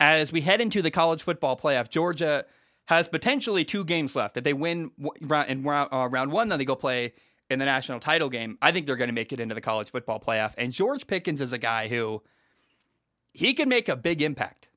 as 0.00 0.32
we 0.32 0.40
head 0.40 0.60
into 0.60 0.82
the 0.82 0.90
college 0.90 1.22
football 1.22 1.56
playoff, 1.56 1.90
Georgia 1.90 2.46
has 2.86 3.06
potentially 3.06 3.64
two 3.64 3.84
games 3.84 4.16
left. 4.16 4.36
If 4.36 4.44
they 4.44 4.54
win 4.54 4.90
in 5.20 5.68
uh, 5.68 6.08
round 6.10 6.32
one, 6.32 6.48
then 6.48 6.58
they 6.58 6.64
go 6.64 6.74
play 6.74 7.12
in 7.50 7.58
the 7.58 7.66
national 7.66 8.00
title 8.00 8.30
game. 8.30 8.58
I 8.62 8.72
think 8.72 8.86
they're 8.86 8.96
going 8.96 9.08
to 9.08 9.14
make 9.14 9.32
it 9.32 9.38
into 9.38 9.54
the 9.54 9.60
college 9.60 9.90
football 9.90 10.18
playoff. 10.18 10.54
And 10.56 10.72
George 10.72 11.06
Pickens 11.06 11.40
is 11.40 11.52
a 11.52 11.58
guy 11.58 11.88
who 11.88 12.22
he 13.32 13.54
can 13.54 13.68
make 13.68 13.88
a 13.88 13.96
big 13.96 14.22
impact 14.22 14.68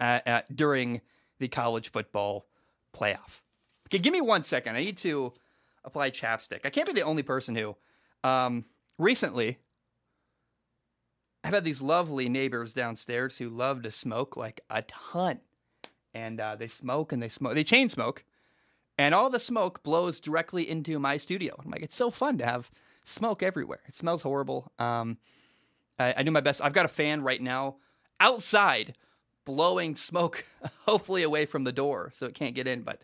uh, 0.00 0.20
uh, 0.26 0.40
during 0.54 1.00
the 1.38 1.48
college 1.48 1.90
football 1.90 2.46
playoff. 2.94 3.40
Okay, 3.88 3.98
give 3.98 4.12
me 4.12 4.20
one 4.20 4.42
second. 4.42 4.76
I 4.76 4.80
need 4.80 4.96
to 4.98 5.32
apply 5.84 6.10
chapstick. 6.10 6.64
I 6.64 6.70
can't 6.70 6.86
be 6.86 6.92
the 6.92 7.02
only 7.02 7.22
person 7.22 7.54
who 7.54 7.76
um, 8.24 8.64
recently 8.98 9.58
I've 11.44 11.52
had 11.52 11.64
these 11.64 11.82
lovely 11.82 12.28
neighbors 12.28 12.72
downstairs 12.72 13.38
who 13.38 13.48
love 13.48 13.82
to 13.82 13.90
smoke 13.90 14.36
like 14.36 14.60
a 14.70 14.82
ton. 14.82 15.40
And 16.14 16.40
uh, 16.40 16.56
they 16.56 16.68
smoke 16.68 17.12
and 17.12 17.22
they 17.22 17.28
smoke. 17.28 17.54
They 17.54 17.64
chain 17.64 17.88
smoke. 17.88 18.24
And 18.98 19.14
all 19.14 19.30
the 19.30 19.40
smoke 19.40 19.82
blows 19.82 20.20
directly 20.20 20.68
into 20.68 20.98
my 20.98 21.16
studio. 21.16 21.56
I'm 21.58 21.70
like, 21.70 21.82
it's 21.82 21.96
so 21.96 22.10
fun 22.10 22.38
to 22.38 22.44
have 22.44 22.70
smoke 23.04 23.42
everywhere. 23.42 23.80
It 23.88 23.96
smells 23.96 24.22
horrible. 24.22 24.70
Um, 24.78 25.18
I, 25.98 26.14
I 26.18 26.22
do 26.22 26.30
my 26.30 26.40
best. 26.40 26.60
I've 26.62 26.72
got 26.72 26.84
a 26.84 26.88
fan 26.88 27.22
right 27.22 27.40
now 27.40 27.76
outside 28.20 28.94
blowing 29.44 29.96
smoke, 29.96 30.44
hopefully 30.86 31.22
away 31.22 31.46
from 31.46 31.64
the 31.64 31.72
door 31.72 32.10
so 32.14 32.26
it 32.26 32.34
can't 32.34 32.54
get 32.54 32.66
in. 32.66 32.82
But 32.82 33.02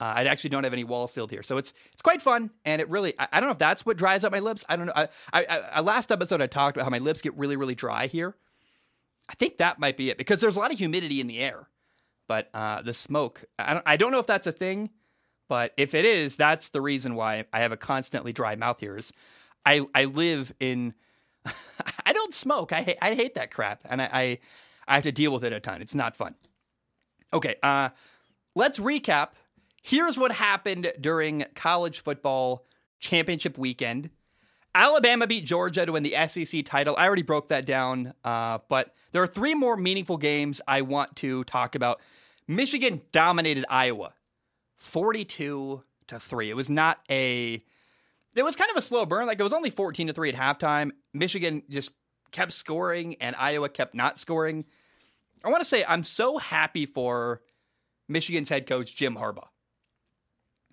uh, 0.00 0.12
I 0.16 0.24
actually 0.24 0.50
don't 0.50 0.64
have 0.64 0.72
any 0.72 0.84
wall 0.84 1.06
sealed 1.06 1.30
here, 1.30 1.42
so 1.42 1.56
it's 1.56 1.72
it's 1.92 2.02
quite 2.02 2.20
fun, 2.20 2.50
and 2.64 2.80
it 2.80 2.88
really 2.90 3.14
I, 3.18 3.28
I, 3.32 3.40
don't 3.40 3.48
know 3.48 3.52
if 3.52 3.58
that's 3.58 3.86
what 3.86 3.96
dries 3.96 4.24
up 4.24 4.32
my 4.32 4.40
lips. 4.40 4.64
I 4.68 4.76
don't 4.76 4.86
know. 4.86 4.92
I, 4.94 5.08
I, 5.32 5.44
I 5.46 5.80
last 5.80 6.12
episode 6.12 6.42
I 6.42 6.46
talked 6.46 6.76
about 6.76 6.84
how 6.84 6.90
my 6.90 6.98
lips 6.98 7.22
get 7.22 7.36
really 7.36 7.56
really 7.56 7.74
dry 7.74 8.06
here. 8.06 8.34
I 9.28 9.34
think 9.34 9.58
that 9.58 9.78
might 9.78 9.96
be 9.96 10.10
it 10.10 10.18
because 10.18 10.40
there's 10.40 10.56
a 10.56 10.60
lot 10.60 10.70
of 10.70 10.78
humidity 10.78 11.20
in 11.20 11.26
the 11.26 11.38
air, 11.38 11.68
but 12.28 12.50
uh, 12.52 12.82
the 12.82 12.92
smoke. 12.92 13.44
I 13.58 13.74
don't 13.74 13.82
I 13.86 13.96
don't 13.96 14.12
know 14.12 14.18
if 14.18 14.26
that's 14.26 14.46
a 14.46 14.52
thing, 14.52 14.90
but 15.48 15.72
if 15.78 15.94
it 15.94 16.04
is, 16.04 16.36
that's 16.36 16.70
the 16.70 16.82
reason 16.82 17.14
why 17.14 17.46
I 17.52 17.60
have 17.60 17.72
a 17.72 17.76
constantly 17.76 18.34
dry 18.34 18.54
mouth 18.54 18.80
here. 18.80 18.98
Is 18.98 19.14
I 19.64 19.86
I 19.94 20.04
live 20.04 20.52
in 20.60 20.92
Smoke. 22.32 22.72
I 22.72 22.82
hate, 22.82 22.98
I 23.02 23.14
hate 23.14 23.34
that 23.34 23.50
crap, 23.50 23.80
and 23.84 24.02
I, 24.02 24.08
I 24.12 24.38
I 24.88 24.94
have 24.94 25.02
to 25.04 25.12
deal 25.12 25.32
with 25.32 25.44
it 25.44 25.52
a 25.52 25.60
ton. 25.60 25.82
It's 25.82 25.94
not 25.94 26.16
fun. 26.16 26.34
Okay, 27.32 27.56
uh, 27.62 27.90
let's 28.54 28.78
recap 28.78 29.30
Here's 29.86 30.18
what 30.18 30.32
happened 30.32 30.92
during 31.00 31.44
college 31.54 32.00
football 32.00 32.66
championship 32.98 33.56
weekend. 33.56 34.10
Alabama 34.74 35.28
beat 35.28 35.44
Georgia 35.44 35.86
to 35.86 35.92
win 35.92 36.02
the 36.02 36.16
SEC 36.26 36.64
title. 36.64 36.96
I 36.98 37.06
already 37.06 37.22
broke 37.22 37.50
that 37.50 37.66
down, 37.66 38.12
uh, 38.24 38.58
but 38.68 38.96
there 39.12 39.22
are 39.22 39.28
three 39.28 39.54
more 39.54 39.76
meaningful 39.76 40.16
games 40.16 40.60
I 40.66 40.80
want 40.80 41.14
to 41.18 41.44
talk 41.44 41.76
about. 41.76 42.00
Michigan 42.48 43.00
dominated 43.12 43.64
Iowa, 43.70 44.12
forty-two 44.76 45.84
to 46.08 46.18
three. 46.18 46.50
It 46.50 46.56
was 46.56 46.68
not 46.68 46.98
a. 47.08 47.62
It 48.34 48.42
was 48.42 48.56
kind 48.56 48.72
of 48.72 48.76
a 48.76 48.82
slow 48.82 49.06
burn. 49.06 49.28
Like 49.28 49.38
it 49.38 49.44
was 49.44 49.52
only 49.52 49.70
fourteen 49.70 50.08
to 50.08 50.12
three 50.12 50.32
at 50.32 50.34
halftime. 50.34 50.90
Michigan 51.14 51.62
just 51.70 51.92
kept 52.30 52.52
scoring, 52.52 53.16
and 53.20 53.34
Iowa 53.36 53.68
kept 53.68 53.94
not 53.94 54.18
scoring. 54.18 54.64
I 55.44 55.48
want 55.48 55.60
to 55.60 55.68
say 55.68 55.84
I'm 55.84 56.02
so 56.02 56.38
happy 56.38 56.86
for 56.86 57.42
Michigan's 58.08 58.48
head 58.48 58.66
coach 58.66 58.94
Jim 58.94 59.16
Harbaugh. 59.16 59.48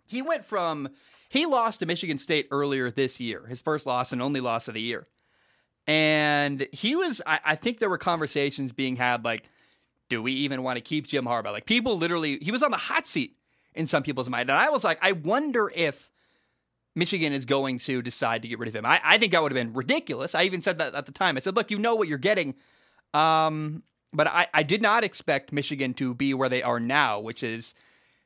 He 0.06 0.22
went 0.22 0.46
from 0.46 0.90
he 1.30 1.48
lost 1.48 1.80
to 1.80 1.88
Michigan 1.88 2.20
State 2.20 2.48
earlier 2.52 2.92
this 2.92 3.20
year, 3.20 3.48
his 3.48 3.60
first 3.60 3.88
loss 3.88 4.12
and 4.14 4.22
only 4.22 4.40
loss 4.40 4.68
of 4.68 4.76
the 4.76 4.82
year. 4.82 5.04
And 5.88 6.68
he 6.72 6.96
was, 6.96 7.22
I, 7.26 7.40
I 7.44 7.56
think 7.56 7.80
there 7.80 7.90
were 7.90 7.98
conversations 7.98 8.72
being 8.72 8.96
had 8.96 9.26
like, 9.26 9.50
do 10.10 10.22
we 10.22 10.32
even 10.34 10.62
want 10.62 10.78
to 10.78 10.82
keep 10.82 11.08
Jim 11.08 11.26
Harbaugh? 11.26 11.52
Like 11.52 11.66
people 11.66 11.98
literally, 11.98 12.38
he 12.40 12.52
was 12.52 12.62
on 12.62 12.70
the 12.70 12.78
hot 12.78 13.08
seat 13.08 13.36
in 13.74 13.88
some 13.88 14.04
people's 14.04 14.30
mind. 14.30 14.52
And 14.52 14.60
I 14.60 14.70
was 14.70 14.84
like, 14.84 15.00
I 15.02 15.14
wonder 15.14 15.72
if 15.74 16.12
Michigan 16.96 17.34
is 17.34 17.46
going 17.46 17.80
to 17.80 18.02
decide 18.02 18.44
to 18.44 18.48
get 18.48 18.60
rid 18.60 18.70
of 18.70 18.76
him. 18.76 18.86
I, 18.86 19.02
I 19.04 19.18
think 19.18 19.32
that 19.32 19.42
would 19.42 19.52
have 19.52 19.66
been 19.66 19.74
ridiculous. 19.74 20.36
I 20.36 20.44
even 20.44 20.62
said 20.62 20.78
that 20.78 20.94
at 20.94 21.06
the 21.06 21.12
time. 21.12 21.38
I 21.38 21.40
said, 21.40 21.56
look, 21.56 21.72
you 21.72 21.80
know 21.80 21.96
what 21.96 22.08
you're 22.08 22.18
getting. 22.18 22.56
Um, 23.14 23.84
but 24.14 24.28
I, 24.28 24.48
I 24.54 24.64
did 24.64 24.82
not 24.82 25.04
expect 25.04 25.52
Michigan 25.52 25.94
to 25.96 26.14
be 26.14 26.34
where 26.34 26.50
they 26.50 26.62
are 26.62 26.80
now, 26.80 27.20
which 27.20 27.42
is 27.42 27.74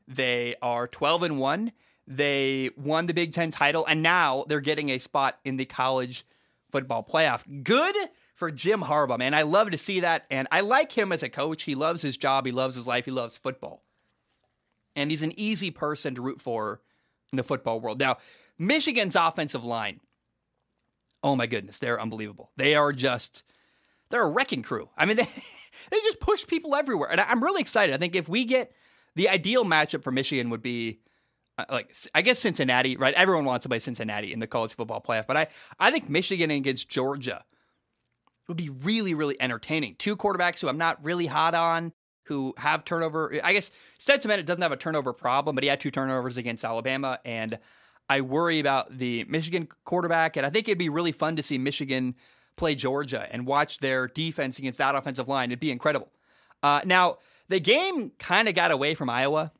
they 0.07 0.55
are 0.61 0.87
12 0.87 1.23
and 1.23 1.39
1. 1.39 1.71
They 2.07 2.69
won 2.77 3.05
the 3.05 3.13
Big 3.13 3.33
Ten 3.33 3.51
title, 3.51 3.85
and 3.85 4.01
now 4.01 4.45
they're 4.47 4.61
getting 4.61 4.89
a 4.89 4.99
spot 4.99 5.39
in 5.43 5.57
the 5.57 5.65
college 5.65 6.25
football 6.71 7.03
playoff. 7.03 7.43
Good 7.63 7.95
for 8.33 8.51
Jim 8.51 8.81
Harbaugh, 8.81 9.17
man. 9.17 9.33
I 9.33 9.41
love 9.41 9.71
to 9.71 9.77
see 9.77 10.01
that. 10.01 10.25
And 10.29 10.47
I 10.51 10.61
like 10.61 10.91
him 10.91 11.11
as 11.11 11.23
a 11.23 11.29
coach. 11.29 11.63
He 11.63 11.75
loves 11.75 12.01
his 12.01 12.15
job, 12.17 12.45
he 12.45 12.51
loves 12.51 12.75
his 12.75 12.87
life, 12.87 13.05
he 13.05 13.11
loves 13.11 13.37
football. 13.37 13.83
And 14.95 15.11
he's 15.11 15.23
an 15.23 15.37
easy 15.37 15.71
person 15.71 16.15
to 16.15 16.21
root 16.21 16.41
for 16.41 16.81
in 17.31 17.37
the 17.37 17.43
football 17.43 17.79
world. 17.79 17.99
Now, 17.99 18.17
Michigan's 18.59 19.15
offensive 19.15 19.63
line, 19.63 19.99
oh 21.23 21.35
my 21.35 21.47
goodness, 21.47 21.79
they're 21.79 22.01
unbelievable. 22.01 22.51
They 22.57 22.75
are 22.75 22.93
just, 22.93 23.43
they're 24.09 24.23
a 24.23 24.29
wrecking 24.29 24.63
crew. 24.63 24.89
I 24.97 25.05
mean, 25.05 25.17
they, 25.17 25.27
they 25.91 25.99
just 26.01 26.19
push 26.19 26.45
people 26.47 26.75
everywhere. 26.75 27.11
And 27.11 27.21
I'm 27.21 27.43
really 27.43 27.61
excited. 27.61 27.93
I 27.93 27.97
think 27.97 28.15
if 28.15 28.27
we 28.27 28.45
get 28.45 28.71
the 29.15 29.29
ideal 29.29 29.65
matchup 29.65 30.03
for 30.03 30.11
Michigan 30.11 30.49
would 30.49 30.61
be 30.61 30.99
uh, 31.57 31.65
like 31.69 31.95
I 32.13 32.21
guess 32.21 32.39
Cincinnati, 32.39 32.97
right? 32.97 33.13
Everyone 33.15 33.45
wants 33.45 33.63
to 33.63 33.69
play 33.69 33.79
Cincinnati 33.79 34.31
in 34.31 34.39
the 34.39 34.47
college 34.47 34.73
football 34.73 35.01
playoff, 35.01 35.25
but 35.27 35.37
I 35.37 35.47
I 35.79 35.91
think 35.91 36.09
Michigan 36.09 36.51
against 36.51 36.87
Georgia 36.87 37.43
would 38.47 38.57
be 38.57 38.69
really 38.69 39.15
really 39.15 39.39
entertaining. 39.41 39.95
Two 39.97 40.15
quarterbacks 40.15 40.59
who 40.59 40.67
I'm 40.67 40.77
not 40.77 41.03
really 41.03 41.25
hot 41.25 41.55
on, 41.55 41.93
who 42.25 42.53
have 42.57 42.85
turnover. 42.85 43.39
I 43.43 43.53
guess 43.53 43.71
Stetson 43.97 44.45
doesn't 44.45 44.61
have 44.61 44.71
a 44.71 44.77
turnover 44.77 45.13
problem, 45.13 45.55
but 45.55 45.63
he 45.63 45.69
had 45.69 45.81
two 45.81 45.91
turnovers 45.91 46.37
against 46.37 46.63
Alabama, 46.63 47.19
and 47.25 47.57
I 48.09 48.21
worry 48.21 48.59
about 48.59 48.97
the 48.97 49.25
Michigan 49.25 49.67
quarterback. 49.83 50.37
And 50.37 50.45
I 50.45 50.49
think 50.49 50.67
it'd 50.67 50.77
be 50.77 50.89
really 50.89 51.11
fun 51.11 51.35
to 51.35 51.43
see 51.43 51.57
Michigan 51.57 52.15
play 52.55 52.73
Georgia 52.75 53.27
and 53.31 53.45
watch 53.45 53.79
their 53.79 54.07
defense 54.07 54.57
against 54.59 54.79
that 54.79 54.95
offensive 54.95 55.27
line. 55.27 55.49
It'd 55.49 55.59
be 55.59 55.71
incredible. 55.71 56.09
Uh, 56.63 56.81
now 56.85 57.17
the 57.49 57.59
game 57.59 58.11
kind 58.17 58.47
of 58.47 58.55
got 58.55 58.71
away 58.71 58.95
from 58.95 59.09
Iowa. 59.09 59.51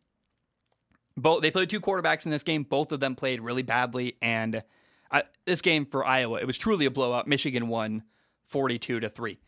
Both 1.16 1.42
they 1.42 1.52
played 1.52 1.70
two 1.70 1.82
quarterbacks 1.82 2.26
in 2.26 2.32
this 2.32 2.44
game. 2.44 2.64
Both 2.64 2.92
of 2.92 3.00
them 3.00 3.16
played 3.16 3.42
really 3.42 3.64
badly, 3.64 4.18
and 4.22 4.64
uh, 5.10 5.22
this 5.46 5.62
game 5.62 5.86
for 5.86 6.06
Iowa, 6.06 6.40
it 6.40 6.46
was 6.46 6.58
truly 6.58 6.86
a 6.86 6.92
blowout. 6.92 7.28
Michigan 7.28 7.68
won 7.70 8.04
forty-two 8.46 9.00
to 9.00 9.10
three. 9.10 9.40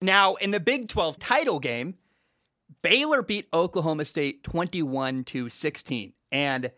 Now 0.00 0.34
in 0.34 0.52
the 0.52 0.60
Big 0.60 0.88
Twelve 0.88 1.18
title 1.18 1.58
game, 1.58 1.96
Baylor 2.82 3.20
beat 3.22 3.48
Oklahoma 3.52 4.04
State 4.04 4.44
twenty-one 4.44 5.24
to 5.24 5.50
sixteen, 5.50 6.12
and 6.30 6.70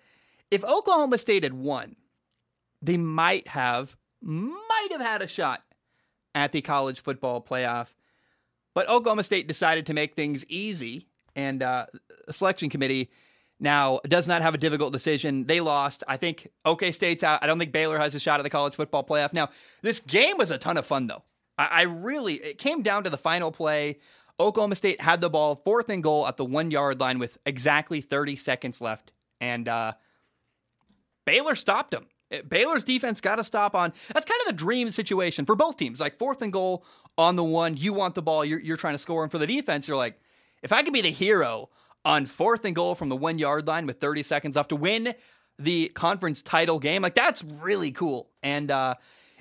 if 0.54 0.64
Oklahoma 0.64 1.18
State 1.18 1.42
had 1.42 1.54
won, 1.54 1.96
they 2.80 2.96
might 2.96 3.49
have 3.49 3.96
might 4.20 4.88
have 4.90 5.00
had 5.00 5.20
a 5.20 5.26
shot 5.26 5.62
at 6.34 6.52
the 6.52 6.62
college 6.62 7.00
football 7.00 7.42
playoff 7.42 7.88
but 8.75 8.88
Oklahoma 8.88 9.23
State 9.23 9.46
decided 9.46 9.87
to 9.87 9.94
make 9.94 10.14
things 10.14 10.44
easy 10.46 11.06
and 11.37 11.62
uh, 11.62 11.87
the 12.26 12.32
selection 12.32 12.68
committee 12.68 13.11
now 13.61 14.00
does 14.06 14.28
not 14.28 14.42
have 14.42 14.54
a 14.54 14.58
difficult 14.58 14.92
decision. 14.92 15.46
They 15.46 15.61
lost. 15.61 16.02
I 16.08 16.16
think 16.16 16.49
OK 16.64 16.92
State's 16.92 17.23
out. 17.23 17.42
I 17.42 17.46
don't 17.46 17.58
think 17.58 17.73
Baylor 17.73 17.99
has 17.99 18.14
a 18.14 18.20
shot 18.20 18.40
at 18.40 18.42
the 18.42 18.50
college 18.50 18.75
football 18.75 19.04
playoff. 19.04 19.32
Now, 19.32 19.50
this 19.82 20.00
game 20.00 20.37
was 20.37 20.50
a 20.50 20.58
ton 20.58 20.76
of 20.76 20.84
fun, 20.84 21.06
though. 21.06 21.23
I, 21.56 21.68
I 21.70 21.82
really, 21.82 22.34
it 22.34 22.58
came 22.58 22.82
down 22.82 23.04
to 23.04 23.11
the 23.11 23.16
final 23.16 23.52
play. 23.52 23.99
Oklahoma 24.40 24.75
State 24.75 25.00
had 25.00 25.20
the 25.20 25.30
ball, 25.30 25.54
fourth 25.64 25.88
and 25.88 26.02
goal 26.02 26.26
at 26.26 26.37
the 26.37 26.44
one 26.44 26.73
yard 26.73 26.99
line 27.00 27.20
with 27.20 27.38
exactly 27.46 28.00
30 28.00 28.34
seconds 28.37 28.80
left. 28.80 29.12
And 29.40 29.68
uh, 29.68 29.92
Baylor 31.25 31.54
stopped 31.54 31.90
them. 31.90 32.07
Baylor's 32.49 32.85
defense 32.85 33.21
got 33.21 33.37
to 33.37 33.45
stop 33.45 33.75
on. 33.75 33.93
That's 34.12 34.26
kind 34.26 34.40
of 34.40 34.47
the 34.47 34.52
dream 34.52 34.90
situation 34.90 35.47
for 35.47 35.54
both 35.54 35.76
teams. 35.76 36.00
Like 36.00 36.19
fourth 36.19 36.43
and 36.43 36.52
goal 36.52 36.85
on 37.16 37.37
the 37.37 37.45
one, 37.45 37.76
you 37.76 37.93
want 37.93 38.14
the 38.14 38.23
ball, 38.23 38.45
you're, 38.45 38.61
you're 38.61 38.76
trying 38.76 38.95
to 38.95 38.99
score. 38.99 39.23
And 39.23 39.31
for 39.31 39.38
the 39.38 39.47
defense, 39.47 39.87
you're 39.87 39.97
like, 39.97 40.19
if 40.62 40.73
I 40.73 40.83
could 40.83 40.93
be 40.93 41.02
the 41.02 41.11
hero 41.11 41.69
on 42.04 42.26
fourth 42.26 42.64
and 42.64 42.75
goal 42.75 42.95
from 42.95 43.09
the 43.09 43.16
one 43.16 43.38
yard 43.38 43.66
line 43.66 43.87
with 43.87 44.00
30 44.00 44.23
seconds 44.23 44.57
left 44.57 44.71
to 44.71 44.76
win 44.76 45.14
the 45.59 45.88
conference 45.95 46.43
title 46.43 46.78
game, 46.78 47.02
like 47.02 47.14
that's 47.14 47.45
really 47.45 47.93
cool. 47.93 48.31
And 48.43 48.71
uh, 48.71 48.95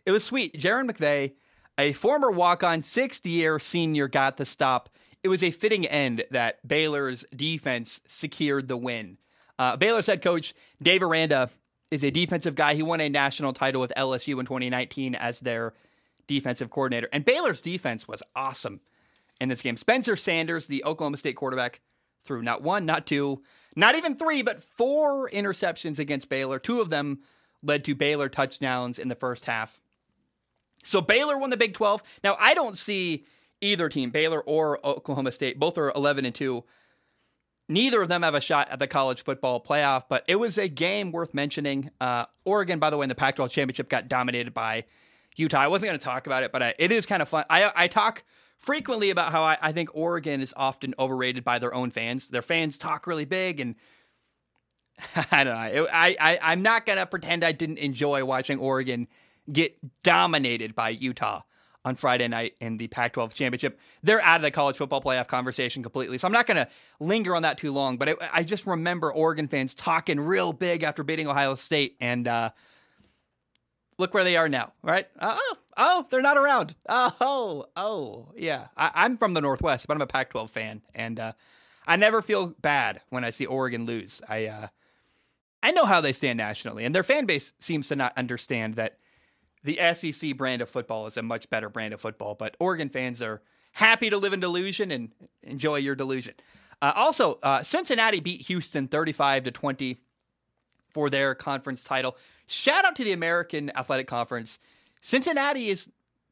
it 0.06 0.12
was 0.12 0.24
sweet. 0.24 0.60
Jairon 0.60 0.90
McVea, 0.90 1.34
a 1.78 1.94
former 1.94 2.30
walk 2.30 2.64
on 2.64 2.82
sixth 2.82 3.26
year 3.26 3.58
senior, 3.60 4.08
got 4.08 4.38
the 4.38 4.46
stop. 4.46 4.90
It 5.24 5.30
was 5.30 5.42
a 5.42 5.52
fitting 5.52 5.86
end 5.88 6.26
that 6.32 6.66
Baylor's 6.68 7.26
defense 7.36 8.02
secured 8.08 8.68
the 8.68 8.78
win. 8.78 9.18
Uh, 9.58 9.78
Baylor's 9.78 10.08
head 10.08 10.22
coach, 10.22 10.54
Dave 10.82 11.02
Aranda, 11.02 11.50
is 11.94 12.04
a 12.04 12.10
defensive 12.10 12.56
guy. 12.56 12.74
He 12.74 12.84
won 12.84 13.00
a 13.00 13.10
national 13.10 13.54
title 13.54 13.80
with 13.80 13.94
LSU 13.96 14.40
in 14.40 14.46
2019 14.46 15.16
as 15.16 15.40
their 15.40 15.74
defensive 16.28 16.70
coordinator. 16.70 17.08
And 17.14 17.24
Baylor's 17.24 17.62
defense 17.62 18.08
was 18.08 18.24
awesome 18.36 18.82
in 19.40 19.50
this 19.50 19.62
game. 19.62 19.78
Spencer 19.78 20.16
Sanders, 20.16 20.68
the 20.68 20.84
Oklahoma 20.84 21.18
State 21.18 21.36
quarterback, 21.36 21.82
threw 22.26 22.42
not 22.42 22.64
one, 22.64 22.86
not 22.86 23.06
two, 23.06 23.44
not 23.76 23.96
even 23.96 24.16
three, 24.16 24.42
but 24.42 24.64
four 24.64 25.30
interceptions 25.30 26.00
against 26.00 26.30
Baylor. 26.30 26.58
Two 26.58 26.82
of 26.82 26.90
them 26.90 27.20
led 27.62 27.84
to 27.86 27.96
Baylor 27.96 28.30
touchdowns 28.30 28.98
in 28.98 29.08
the 29.08 29.16
first 29.16 29.46
half. 29.46 29.80
So 30.84 31.00
Baylor 31.00 31.38
won 31.38 31.50
the 31.50 31.58
Big 31.58 31.74
12. 31.74 32.02
Now, 32.24 32.38
I 32.40 32.54
don't 32.54 32.78
see 32.78 33.26
either 33.62 33.88
team, 33.88 34.10
Baylor 34.10 34.42
or 34.42 34.86
Oklahoma 34.86 35.32
State, 35.32 35.60
both 35.60 35.78
are 35.78 35.92
11 35.96 36.26
and 36.26 36.36
2 36.36 36.64
Neither 37.70 38.02
of 38.02 38.10
them 38.10 38.24
have 38.24 38.36
a 38.36 38.42
shot 38.42 38.70
at 38.70 38.80
the 38.80 38.88
college 38.88 39.24
football 39.24 39.64
playoff, 39.64 40.04
but 40.10 40.24
it 40.28 40.36
was 40.36 40.58
a 40.58 40.68
game 40.68 41.12
worth 41.12 41.34
mentioning. 41.34 41.92
Uh, 42.02 42.26
Oregon, 42.44 42.80
by 42.80 42.90
the 42.90 42.98
way, 42.98 43.06
in 43.06 43.10
the 43.10 43.16
Pac 43.16 43.38
12 43.38 43.52
championship 43.52 43.90
got 43.90 44.10
dominated 44.10 44.54
by 44.54 44.84
Utah. 45.38 45.62
I 45.62 45.68
wasn't 45.68 45.90
going 45.90 46.00
to 46.00 46.04
talk 46.04 46.28
about 46.28 46.44
it, 46.44 46.52
but 46.52 46.62
I, 46.62 46.74
it 46.78 46.92
is 46.92 47.06
kind 47.06 47.22
of 47.22 47.30
fun. 47.30 47.46
I, 47.50 47.72
I 47.74 47.88
talk 47.88 48.24
frequently 48.58 49.10
about 49.10 49.32
how 49.32 49.44
I, 49.44 49.58
I, 49.62 49.72
think 49.72 49.90
Oregon 49.94 50.42
is 50.42 50.54
often 50.58 50.94
overrated 51.00 51.44
by 51.44 51.60
their 51.60 51.74
own 51.74 51.90
fans. 51.90 52.30
Their 52.30 52.42
fans 52.42 52.78
talk 52.78 53.08
really 53.08 53.26
big, 53.26 53.60
and 53.60 53.76
I 55.32 55.44
don't 55.44 55.54
know. 55.54 55.88
I, 55.92 56.16
I, 56.20 56.40
I'm 56.42 56.62
not 56.62 56.86
going 56.86 57.00
to 57.00 57.06
pretend 57.06 57.44
I 57.44 57.54
didn't 57.54 57.80
enjoy 57.80 58.26
watching 58.26 58.60
Oregon 58.60 59.08
get 59.52 59.78
dominated 60.04 60.76
by 60.76 60.90
Utah 60.90 61.42
on 61.86 61.96
Friday 61.96 62.28
night 62.28 62.56
in 62.62 62.78
the 62.78 62.88
Pac 62.88 63.14
12 63.14 63.34
championship. 63.34 63.80
They're 64.02 64.22
out 64.22 64.38
of 64.38 64.42
the 64.42 64.52
college 64.52 64.78
football 64.78 65.02
playoff 65.02 65.28
conversation 65.28 65.84
completely. 65.84 66.18
So 66.18 66.28
I'm 66.28 66.32
not 66.32 66.48
going 66.48 66.58
to 66.58 66.68
linger 67.00 67.36
on 67.36 67.42
that 67.42 67.58
too 67.58 67.72
long, 67.72 67.98
but 67.98 68.10
it, 68.10 68.18
I 68.32 68.44
just 68.44 68.66
remember 68.66 69.12
Oregon 69.12 69.48
fans 69.48 69.76
talking 69.76 70.20
real 70.20 70.54
big 70.54 70.84
after 70.84 71.04
beating 71.04 71.28
Ohio 71.28 71.56
State. 71.56 71.98
And 72.00 72.28
uh, 72.28 72.52
look 73.98 74.14
where 74.14 74.24
they 74.24 74.38
are 74.38 74.48
now, 74.48 74.72
right? 74.82 75.08
Oh, 75.20 75.56
oh, 75.76 76.06
they're 76.10 76.22
not 76.22 76.38
around. 76.38 76.76
Oh, 76.88 77.66
oh, 77.76 78.30
yeah. 78.38 78.68
I, 78.78 79.06
am 79.06 79.18
from 79.18 79.34
the 79.34 79.42
Northwest, 79.42 79.88
but 79.88 79.96
I'm 79.96 80.02
a 80.02 80.08
Pac 80.08 80.30
12 80.30 80.52
fan. 80.52 80.82
And 80.96 81.20
uh, 81.20 81.34
I 81.86 81.98
never 81.98 82.22
feel 82.22 82.48
bad 82.62 83.02
when 83.10 83.26
I 83.26 83.32
see 83.32 83.46
Oregon 83.46 83.86
lose. 83.86 84.22
I, 84.30 84.46
uh, 84.46 84.68
I 85.62 85.72
know 85.72 85.86
how 85.86 86.02
they 86.02 86.14
stand 86.14 86.38
nationally, 86.38 86.84
and 86.86 86.94
their 86.94 87.04
fan 87.04 87.26
base 87.26 87.54
seems 87.60 87.88
to 87.88 87.96
not 87.96 88.18
understand 88.18 88.74
that 88.76 88.98
the 89.64 89.80
SEC 89.94 90.36
brand 90.38 90.62
of 90.62 90.70
football 90.70 91.08
is 91.08 91.18
a 91.18 91.22
much 91.22 91.50
better 91.50 91.70
brand 91.70 91.94
of 91.94 92.02
football, 92.02 92.36
but 92.36 92.56
Oregon 92.60 92.90
fans 92.90 93.22
are 93.22 93.42
happy 93.74 94.10
to 94.10 94.18
live 94.18 94.34
in 94.34 94.40
delusion 94.40 94.92
and 94.92 95.12
enjoy 95.42 95.78
your 95.78 95.96
delusion. 95.96 96.34
Uh, 96.82 96.92
also, 96.96 97.40
uh, 97.44 97.64
Cincinnati 97.64 98.20
beat 98.20 98.42
Houston 98.42 98.88
35 98.88 99.46
to 99.46 99.52
20 99.52 99.98
for 100.94 101.10
their 101.10 101.34
conference 101.34 101.84
title. 101.84 102.18
Shout 102.48 102.86
out 102.86 102.96
to 102.98 103.04
the 103.04 103.14
American 103.14 103.72
Athletic 103.76 104.08
Conference. 104.08 104.60
Cincinnati 105.02 105.70
is 105.70 105.90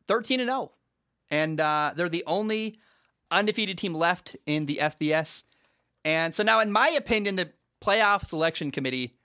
13 0.08 0.42
and 0.42 0.50
0, 0.50 0.72
and 1.30 1.60
uh, 1.60 1.94
they're 1.96 2.10
the 2.10 2.24
only 2.28 2.80
undefeated 3.32 3.78
team 3.78 3.94
left 3.94 4.36
in 4.46 4.66
the 4.66 4.80
FBS. 4.82 5.44
And 6.04 6.34
so 6.34 6.44
now, 6.44 6.60
in 6.60 6.72
my 6.72 6.90
opinion, 6.90 7.38
the 7.38 7.52
playoff 7.82 8.26
selection 8.26 8.72
committee 8.72 9.16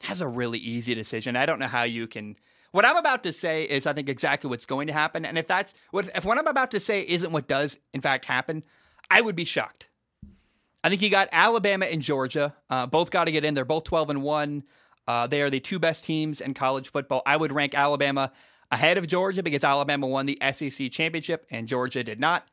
has 0.00 0.20
a 0.20 0.28
really 0.28 0.58
easy 0.58 0.94
decision. 0.94 1.36
I 1.36 1.46
don't 1.46 1.58
know 1.58 1.68
how 1.68 1.82
you 1.82 2.06
can 2.06 2.36
what 2.74 2.84
I'm 2.84 2.96
about 2.96 3.22
to 3.22 3.32
say 3.32 3.62
is, 3.62 3.86
I 3.86 3.92
think, 3.92 4.08
exactly 4.08 4.50
what's 4.50 4.66
going 4.66 4.88
to 4.88 4.92
happen. 4.92 5.24
And 5.24 5.38
if 5.38 5.46
that's 5.46 5.74
what, 5.92 6.10
if 6.12 6.24
what 6.24 6.38
I'm 6.38 6.48
about 6.48 6.72
to 6.72 6.80
say 6.80 7.02
isn't 7.06 7.30
what 7.30 7.46
does 7.46 7.78
in 7.92 8.00
fact 8.00 8.24
happen, 8.24 8.64
I 9.08 9.20
would 9.20 9.36
be 9.36 9.44
shocked. 9.44 9.86
I 10.82 10.88
think 10.88 11.00
you 11.00 11.08
got 11.08 11.28
Alabama 11.30 11.86
and 11.86 12.02
Georgia. 12.02 12.52
Uh, 12.68 12.86
both 12.86 13.12
got 13.12 13.26
to 13.26 13.30
get 13.30 13.44
in. 13.44 13.54
They're 13.54 13.64
both 13.64 13.84
12 13.84 14.10
and 14.10 14.22
one. 14.24 14.64
Uh, 15.06 15.28
they 15.28 15.40
are 15.42 15.50
the 15.50 15.60
two 15.60 15.78
best 15.78 16.04
teams 16.04 16.40
in 16.40 16.52
college 16.52 16.90
football. 16.90 17.22
I 17.24 17.36
would 17.36 17.52
rank 17.52 17.76
Alabama 17.76 18.32
ahead 18.72 18.98
of 18.98 19.06
Georgia 19.06 19.44
because 19.44 19.62
Alabama 19.62 20.08
won 20.08 20.26
the 20.26 20.36
SEC 20.50 20.90
championship 20.90 21.46
and 21.50 21.68
Georgia 21.68 22.02
did 22.02 22.18
not. 22.18 22.48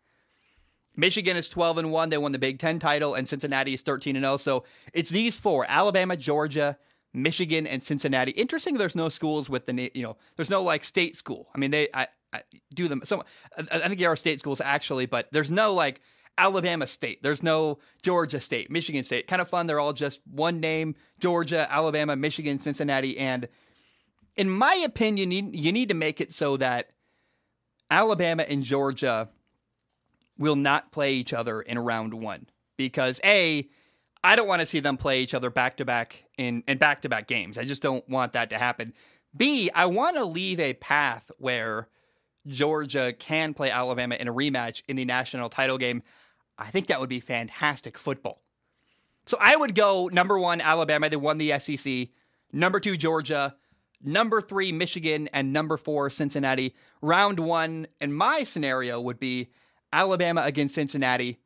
Michigan 0.96 1.36
is 1.36 1.50
12 1.50 1.80
and 1.80 1.92
1. 1.92 2.10
They 2.12 2.20
won 2.20 2.32
the 2.32 2.38
Big 2.38 2.60
10 2.60 2.78
title 2.78 3.16
and 3.16 3.28
Cincinnati 3.28 3.74
is 3.74 3.82
13 3.82 4.16
and 4.16 4.24
0. 4.24 4.38
So 4.38 4.66
it's 4.94 5.10
these 5.10 5.36
four, 5.36 5.66
Alabama, 5.68 6.16
Georgia, 6.16 6.78
Michigan 7.14 7.68
and 7.68 7.84
Cincinnati. 7.84 8.32
Interesting. 8.32 8.78
There's 8.78 8.96
no 8.96 9.10
schools 9.10 9.50
with 9.50 9.66
the 9.66 9.92
you 9.94 10.04
know. 10.04 10.18
There's 10.36 10.50
no 10.50 10.64
like 10.64 10.84
state 10.84 11.18
school. 11.18 11.50
I 11.54 11.58
mean, 11.58 11.72
they 11.72 11.90
I, 11.94 12.08
I 12.34 12.44
do 12.74 12.88
them. 12.88 13.02
So 13.04 13.24
I 13.58 13.88
think 13.88 14.00
there 14.00 14.12
are 14.12 14.16
state 14.16 14.40
schools 14.40 14.62
actually, 14.62 15.06
but 15.06 15.28
there's 15.32 15.52
no 15.52 15.74
like 15.74 16.02
Alabama 16.38 16.88
State. 16.88 17.22
There's 17.22 17.44
no 17.44 17.80
Georgia 18.02 18.40
State, 18.40 18.72
Michigan 18.72 19.04
State. 19.04 19.28
Kind 19.28 19.42
of 19.42 19.50
fun. 19.50 19.68
They're 19.68 19.80
all 19.80 19.94
just 19.94 20.22
one 20.26 20.60
name: 20.60 20.96
Georgia, 21.20 21.68
Alabama, 21.70 22.16
Michigan, 22.16 22.60
Cincinnati. 22.60 23.18
And 23.18 23.48
in 24.36 24.50
my 24.50 24.76
opinion, 24.76 25.32
you, 25.32 25.50
you 25.52 25.72
need 25.72 25.90
to 25.90 25.96
make 25.96 26.22
it 26.22 26.32
so 26.32 26.58
that 26.58 26.92
Alabama 27.90 28.44
and 28.44 28.64
Georgia 28.64 29.30
will 30.38 30.56
not 30.56 30.92
play 30.92 31.14
each 31.14 31.34
other 31.34 31.62
in 31.62 31.78
round 31.78 32.14
one 32.14 32.48
because 32.78 33.20
a 33.24 33.70
I 34.24 34.36
don't 34.36 34.48
want 34.48 34.60
to 34.60 34.66
see 34.66 34.80
them 34.80 34.98
play 34.98 35.22
each 35.22 35.34
other 35.34 35.50
back 35.50 35.78
to 35.78 35.86
back 35.86 36.24
in 36.38 36.64
in 36.68 36.78
back 36.78 37.02
to 37.04 37.10
back 37.10 37.28
games. 37.28 37.58
I 37.58 37.64
just 37.64 37.82
don't 37.82 38.08
want 38.08 38.34
that 38.34 38.50
to 38.52 38.58
happen. 38.58 38.94
B, 39.36 39.72
I 39.74 39.86
want 39.86 40.18
to 40.18 40.26
leave 40.26 40.60
a 40.60 40.74
path 40.74 41.32
where 41.38 41.88
Georgia 42.48 43.14
can 43.14 43.54
play 43.54 43.70
Alabama 43.70 44.16
in 44.16 44.28
a 44.28 44.34
rematch 44.34 44.82
in 44.88 44.96
the 44.96 45.06
national 45.06 45.50
title 45.50 45.78
game. 45.78 46.04
I 46.58 46.70
think 46.70 46.88
that 46.88 47.00
would 47.00 47.10
be 47.10 47.20
fantastic 47.20 47.98
football. 47.98 48.42
So 49.26 49.38
I 49.40 49.56
would 49.56 49.76
go 49.76 50.10
number 50.12 50.38
one, 50.38 50.62
Alabama. 50.62 51.10
They 51.10 51.16
won 51.16 51.38
the 51.38 51.58
SEC. 51.60 52.10
Number 52.52 52.80
two, 52.80 52.98
Georgia. 52.98 53.56
Number 54.04 54.42
three, 54.42 54.72
Michigan. 54.72 55.30
And 55.32 55.54
number 55.54 55.78
four, 55.78 56.10
Cincinnati. 56.10 56.76
Round 57.02 57.40
one, 57.40 57.88
in 58.00 58.14
my 58.14 58.44
scenario, 58.44 59.00
would 59.00 59.20
be 59.20 59.52
Alabama 59.94 60.42
against 60.42 60.76
Cincinnati 60.76 61.40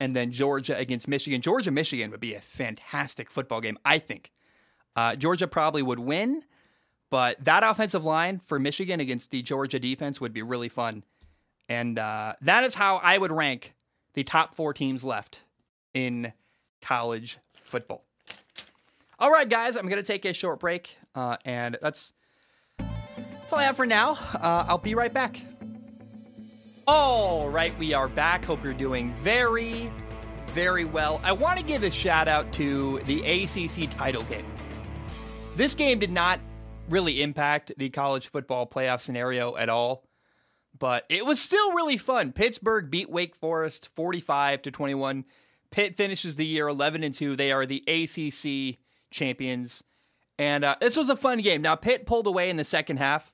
and 0.00 0.14
then 0.14 0.32
Georgia 0.32 0.76
against 0.76 1.08
Michigan. 1.08 1.40
Georgia 1.40 1.70
Michigan 1.70 2.10
would 2.10 2.20
be 2.20 2.34
a 2.34 2.40
fantastic 2.40 3.30
football 3.30 3.60
game, 3.60 3.78
I 3.84 3.98
think. 3.98 4.30
Uh, 4.94 5.14
Georgia 5.16 5.46
probably 5.46 5.82
would 5.82 5.98
win, 5.98 6.42
but 7.10 7.44
that 7.44 7.62
offensive 7.62 8.04
line 8.04 8.38
for 8.38 8.58
Michigan 8.58 9.00
against 9.00 9.30
the 9.30 9.42
Georgia 9.42 9.78
defense 9.78 10.20
would 10.20 10.32
be 10.32 10.42
really 10.42 10.68
fun. 10.68 11.04
And 11.68 11.98
uh, 11.98 12.34
that 12.42 12.64
is 12.64 12.74
how 12.74 12.96
I 12.96 13.18
would 13.18 13.32
rank 13.32 13.74
the 14.14 14.24
top 14.24 14.54
four 14.54 14.72
teams 14.72 15.04
left 15.04 15.40
in 15.92 16.32
college 16.80 17.38
football. 17.62 18.04
All 19.18 19.30
right, 19.30 19.48
guys, 19.48 19.76
I'm 19.76 19.88
going 19.88 20.02
to 20.02 20.02
take 20.02 20.24
a 20.24 20.32
short 20.32 20.60
break, 20.60 20.96
uh, 21.14 21.36
and 21.44 21.78
that's, 21.80 22.12
that's 22.78 23.52
all 23.52 23.58
I 23.58 23.64
have 23.64 23.76
for 23.76 23.86
now. 23.86 24.12
Uh, 24.34 24.66
I'll 24.68 24.78
be 24.78 24.94
right 24.94 25.12
back. 25.12 25.40
All 26.88 27.48
right, 27.48 27.76
we 27.80 27.94
are 27.94 28.06
back. 28.06 28.44
Hope 28.44 28.62
you're 28.62 28.72
doing 28.72 29.12
very, 29.14 29.90
very 30.50 30.84
well. 30.84 31.20
I 31.24 31.32
want 31.32 31.58
to 31.58 31.64
give 31.64 31.82
a 31.82 31.90
shout 31.90 32.28
out 32.28 32.52
to 32.52 33.00
the 33.06 33.22
ACC 33.22 33.90
title 33.90 34.22
game. 34.22 34.46
This 35.56 35.74
game 35.74 35.98
did 35.98 36.12
not 36.12 36.38
really 36.88 37.22
impact 37.22 37.72
the 37.76 37.90
college 37.90 38.28
football 38.28 38.68
playoff 38.68 39.00
scenario 39.00 39.56
at 39.56 39.68
all, 39.68 40.06
but 40.78 41.04
it 41.08 41.26
was 41.26 41.40
still 41.40 41.72
really 41.72 41.96
fun. 41.96 42.30
Pittsburgh 42.30 42.88
beat 42.88 43.10
Wake 43.10 43.34
Forest 43.34 43.88
45 43.96 44.62
to 44.62 44.70
21. 44.70 45.24
Pitt 45.72 45.96
finishes 45.96 46.36
the 46.36 46.46
year 46.46 46.68
11 46.68 47.02
and 47.02 47.12
2. 47.12 47.34
They 47.34 47.50
are 47.50 47.66
the 47.66 47.82
ACC 47.88 48.78
champions. 49.10 49.82
And 50.38 50.64
uh, 50.64 50.76
this 50.80 50.96
was 50.96 51.08
a 51.08 51.16
fun 51.16 51.40
game. 51.40 51.62
Now, 51.62 51.74
Pitt 51.74 52.06
pulled 52.06 52.28
away 52.28 52.48
in 52.48 52.56
the 52.56 52.64
second 52.64 52.98
half. 52.98 53.32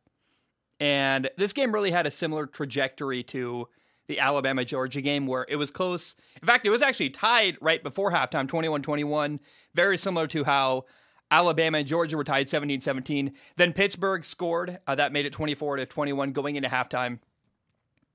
And 0.83 1.31
this 1.39 1.53
game 1.53 1.73
really 1.73 1.93
had 1.93 2.09
a 2.09 2.11
similar 2.11 2.45
trajectory 2.45 3.23
to 3.23 3.69
the 4.09 4.19
Alabama 4.19 4.65
Georgia 4.65 5.01
game 5.01 5.29
where 5.29 5.47
it 5.49 5.55
was 5.55 5.71
close. 5.71 6.17
In 6.41 6.47
fact, 6.49 6.67
it 6.67 6.71
was 6.71 6.83
actually 6.83 7.11
tied 7.11 7.57
right 7.61 7.81
before 7.81 8.11
halftime, 8.11 8.49
21 8.49 8.83
21, 8.83 9.39
very 9.77 9.97
similar 9.97 10.27
to 10.27 10.43
how 10.43 10.87
Alabama 11.31 11.79
and 11.79 11.87
Georgia 11.87 12.17
were 12.17 12.25
tied 12.25 12.49
17 12.49 12.81
17. 12.81 13.33
Then 13.57 13.73
Pittsburgh 13.73 14.25
scored. 14.25 14.81
Uh, 14.89 14.97
that 14.97 15.13
made 15.13 15.25
it 15.25 15.33
24 15.33 15.77
to 15.77 15.87
21 15.87 16.33
going 16.33 16.57
into 16.57 16.69
halftime. 16.69 17.21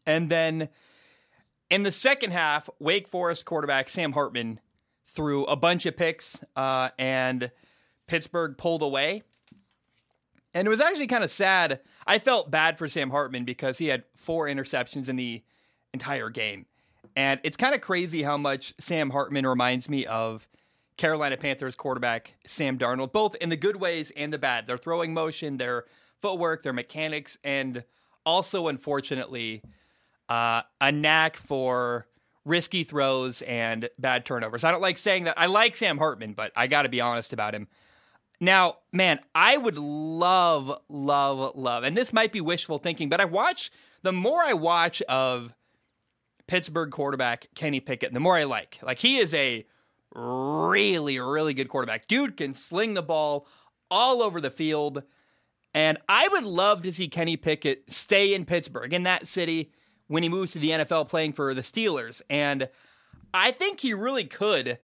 And 0.06 0.30
then 0.30 0.68
in 1.70 1.84
the 1.84 1.92
second 1.92 2.32
half, 2.32 2.70
Wake 2.80 3.08
Forest 3.08 3.46
quarterback 3.46 3.90
Sam 3.90 4.12
Hartman 4.12 4.60
threw 5.06 5.46
a 5.46 5.56
bunch 5.56 5.86
of 5.86 5.96
picks 5.96 6.44
uh, 6.58 6.90
and 7.00 7.50
Pittsburgh 8.08 8.58
pulled 8.58 8.82
away. 8.82 9.24
And 10.58 10.66
it 10.66 10.70
was 10.70 10.82
actually 10.82 11.06
kind 11.06 11.24
of 11.24 11.30
sad. 11.30 11.82
I 12.08 12.18
felt 12.18 12.50
bad 12.50 12.80
for 12.80 12.88
Sam 12.88 13.12
Hartman 13.12 13.46
because 13.46 13.78
he 13.78 13.88
had 13.88 14.06
four 14.16 14.48
interceptions 14.48 15.08
in 15.08 15.16
the 15.16 15.44
entire 15.94 16.32
game. 16.32 16.66
And 17.16 17.40
it's 17.44 17.56
kind 17.56 17.76
of 17.76 17.82
crazy 17.82 18.24
how 18.24 18.38
much 18.38 18.74
Sam 18.80 19.12
Hartman 19.12 19.46
reminds 19.46 19.88
me 19.88 20.08
of 20.08 20.48
Carolina 20.98 21.38
Panthers 21.38 21.76
quarterback 21.76 22.34
Sam 22.48 22.80
Darnold, 22.80 23.12
both 23.12 23.36
in 23.36 23.50
the 23.50 23.56
good 23.56 23.76
ways 23.76 24.12
and 24.18 24.34
the 24.34 24.40
bad. 24.40 24.66
Their 24.66 24.80
throwing 24.80 25.14
motion, 25.14 25.58
their 25.58 25.86
footwork, 26.24 26.64
their 26.64 26.74
mechanics, 26.74 27.38
and 27.44 27.84
also, 28.26 28.68
unfortunately, 28.68 29.62
uh, 30.28 30.64
a 30.82 30.92
knack 30.92 31.38
for 31.38 32.08
risky 32.46 32.84
throws 32.84 33.44
and 33.44 33.90
bad 34.00 34.26
turnovers. 34.26 34.64
I 34.64 34.72
don't 34.72 34.82
like 34.82 34.98
saying 34.98 35.26
that. 35.26 35.38
I 35.38 35.46
like 35.46 35.76
Sam 35.76 36.00
Hartman, 36.00 36.34
but 36.34 36.52
I 36.56 36.66
got 36.66 36.82
to 36.82 36.90
be 36.90 37.00
honest 37.00 37.32
about 37.32 37.54
him. 37.54 37.68
Now, 38.40 38.78
man, 38.92 39.20
I 39.34 39.58
would 39.58 39.78
love, 39.78 40.80
love, 40.90 41.56
love, 41.56 41.84
and 41.84 41.98
this 41.98 42.14
might 42.14 42.32
be 42.32 42.42
wishful 42.42 42.78
thinking, 42.78 43.10
but 43.10 43.20
I 43.20 43.26
watch, 43.26 43.72
the 44.04 44.12
more 44.12 44.44
I 44.44 44.54
watch 44.54 45.02
of 45.04 45.54
Pittsburgh 46.48 46.92
quarterback 46.92 47.48
Kenny 47.56 47.80
Pickett, 47.80 48.14
the 48.14 48.20
more 48.20 48.38
I 48.38 48.44
like. 48.44 48.80
Like, 48.84 49.00
he 49.00 49.18
is 49.18 49.34
a 49.34 49.66
really, 50.14 51.20
really 51.20 51.54
good 51.54 51.70
quarterback. 51.70 52.08
Dude 52.08 52.38
can 52.38 52.54
sling 52.54 52.94
the 52.94 53.02
ball 53.02 53.48
all 53.90 54.22
over 54.22 54.40
the 54.40 54.52
field. 54.52 55.04
And 55.74 55.98
I 56.10 56.28
would 56.28 56.44
love 56.44 56.82
to 56.84 56.94
see 56.94 57.08
Kenny 57.08 57.38
Pickett 57.38 57.84
stay 57.92 58.34
in 58.34 58.46
Pittsburgh, 58.46 58.94
in 58.94 59.04
that 59.04 59.28
city, 59.28 59.72
when 60.08 60.24
he 60.24 60.30
moves 60.30 60.54
to 60.54 60.60
the 60.60 60.72
NFL 60.72 61.10
playing 61.10 61.34
for 61.34 61.54
the 61.54 61.62
Steelers. 61.62 62.22
And 62.30 62.70
I 63.34 63.52
think 63.52 63.80
he 63.80 63.94
really 63.94 64.26
could 64.26 64.80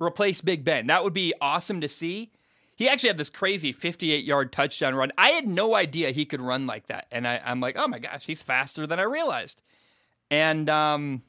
replace 0.00 0.40
Big 0.40 0.64
Ben. 0.64 0.86
That 0.88 1.04
would 1.04 1.12
be 1.12 1.34
awesome 1.40 1.80
to 1.82 1.88
see. 1.88 2.32
He 2.76 2.88
actually 2.88 3.08
had 3.08 3.18
this 3.18 3.30
crazy 3.30 3.72
58 3.72 4.24
yard 4.24 4.52
touchdown 4.52 4.94
run. 4.94 5.10
I 5.16 5.30
had 5.30 5.48
no 5.48 5.74
idea 5.74 6.10
he 6.10 6.26
could 6.26 6.42
run 6.42 6.66
like 6.66 6.86
that. 6.88 7.06
And 7.10 7.26
I, 7.26 7.40
am 7.44 7.60
like, 7.60 7.76
oh 7.76 7.88
my 7.88 7.98
gosh, 7.98 8.26
he's 8.26 8.42
faster 8.42 8.86
than 8.86 9.00
I 9.00 9.04
realized. 9.04 9.62
And 10.30 10.68
um, 10.68 11.22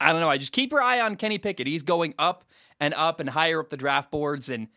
I 0.00 0.12
don't 0.12 0.20
know. 0.20 0.30
I 0.30 0.38
just 0.38 0.52
keep 0.52 0.72
your 0.72 0.80
eye 0.80 1.00
on 1.00 1.16
Kenny 1.16 1.38
Pickett. 1.38 1.66
He's 1.66 1.82
going 1.82 2.14
up 2.18 2.44
and 2.80 2.94
up 2.94 3.20
and 3.20 3.28
higher 3.28 3.60
up 3.60 3.68
the 3.68 3.76
draft 3.76 4.10
boards. 4.10 4.48
And 4.48 4.68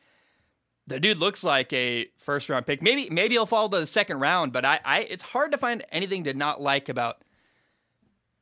the 0.86 1.00
dude 1.00 1.18
looks 1.18 1.46
like 1.46 1.72
a 1.72 2.08
first 2.18 2.50
round 2.50 2.66
pick. 2.66 2.82
Maybe 2.82 3.10
maybe 3.10 3.36
he'll 3.36 3.46
fall 3.46 3.70
to 3.70 3.80
the 3.80 3.88
second 3.88 4.20
round, 4.20 4.52
but 4.52 4.66
I, 4.66 4.80
I 4.84 5.00
it's 5.02 5.24
hard 5.24 5.52
to 5.54 5.58
find 5.58 5.86
anything 5.92 6.26
to 6.26 6.34
not 6.34 6.62
like 6.62 6.90
about 6.90 7.24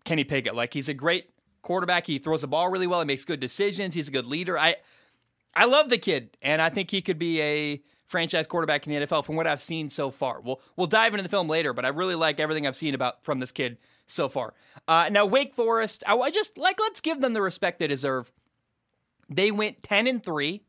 Kenny 0.06 0.24
Pickett. 0.24 0.56
Like 0.56 0.74
he's 0.74 0.90
a 0.90 0.94
great 0.94 1.30
quarterback. 1.62 2.08
He 2.08 2.18
throws 2.18 2.42
the 2.42 2.48
ball 2.48 2.70
really 2.70 2.88
well. 2.88 3.02
He 3.02 3.06
makes 3.06 3.26
good 3.26 3.40
decisions. 3.40 3.94
He's 3.94 4.08
a 4.08 4.12
good 4.12 4.26
leader. 4.26 4.58
I 4.58 4.78
I 5.58 5.66
love 5.66 5.90
the 5.90 5.98
kid, 5.98 6.38
and 6.42 6.62
I 6.62 6.70
think 6.70 6.92
he 6.92 7.02
could 7.02 7.18
be 7.18 7.42
a 7.42 7.82
franchise 8.06 8.46
quarterback 8.46 8.86
in 8.88 8.94
the 8.94 9.06
NFL 9.08 9.26
from 9.26 9.36
what 9.36 9.48
I've 9.48 9.62
seen 9.62 9.90
so 9.90 10.12
far. 10.12 10.40
We'll 10.40 10.62
we'll 10.76 10.88
dive 10.88 11.14
into 11.14 11.24
the 11.24 11.30
film 11.30 11.50
later, 11.50 11.74
but 11.74 11.84
I 11.84 11.90
really 11.90 12.16
like 12.16 12.40
everything 12.40 12.68
I've 12.68 12.76
seen 12.78 12.94
about 12.94 13.24
from 13.24 13.40
this 13.40 13.52
kid 13.52 13.78
so 14.06 14.30
far. 14.30 14.54
Uh, 14.88 15.10
now 15.12 15.26
Wake 15.26 15.56
Forest, 15.56 16.04
I, 16.08 16.16
I 16.16 16.30
just 16.30 16.58
like 16.58 16.80
let's 16.80 17.02
give 17.02 17.22
them 17.22 17.34
the 17.34 17.42
respect 17.42 17.80
they 17.80 17.88
deserve. 17.88 18.32
They 19.30 19.52
went 19.52 19.82
ten 19.82 20.08
and 20.08 20.24
three. 20.24 20.64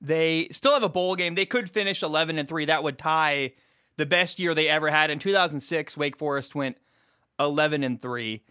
They 0.00 0.48
still 0.50 0.72
have 0.72 0.82
a 0.82 0.88
bowl 0.88 1.14
game. 1.14 1.34
They 1.36 1.46
could 1.46 1.70
finish 1.70 2.02
11 2.02 2.36
and 2.36 2.48
3. 2.48 2.64
That 2.64 2.82
would 2.82 2.98
tie 2.98 3.52
the 3.98 4.04
best 4.04 4.40
year 4.40 4.52
they 4.52 4.68
ever 4.68 4.90
had. 4.90 5.10
In 5.10 5.20
2006, 5.20 5.96
Wake 5.96 6.16
Forest 6.16 6.56
went 6.56 6.76
11 7.38 7.84
and 7.84 8.02
3. 8.02 8.42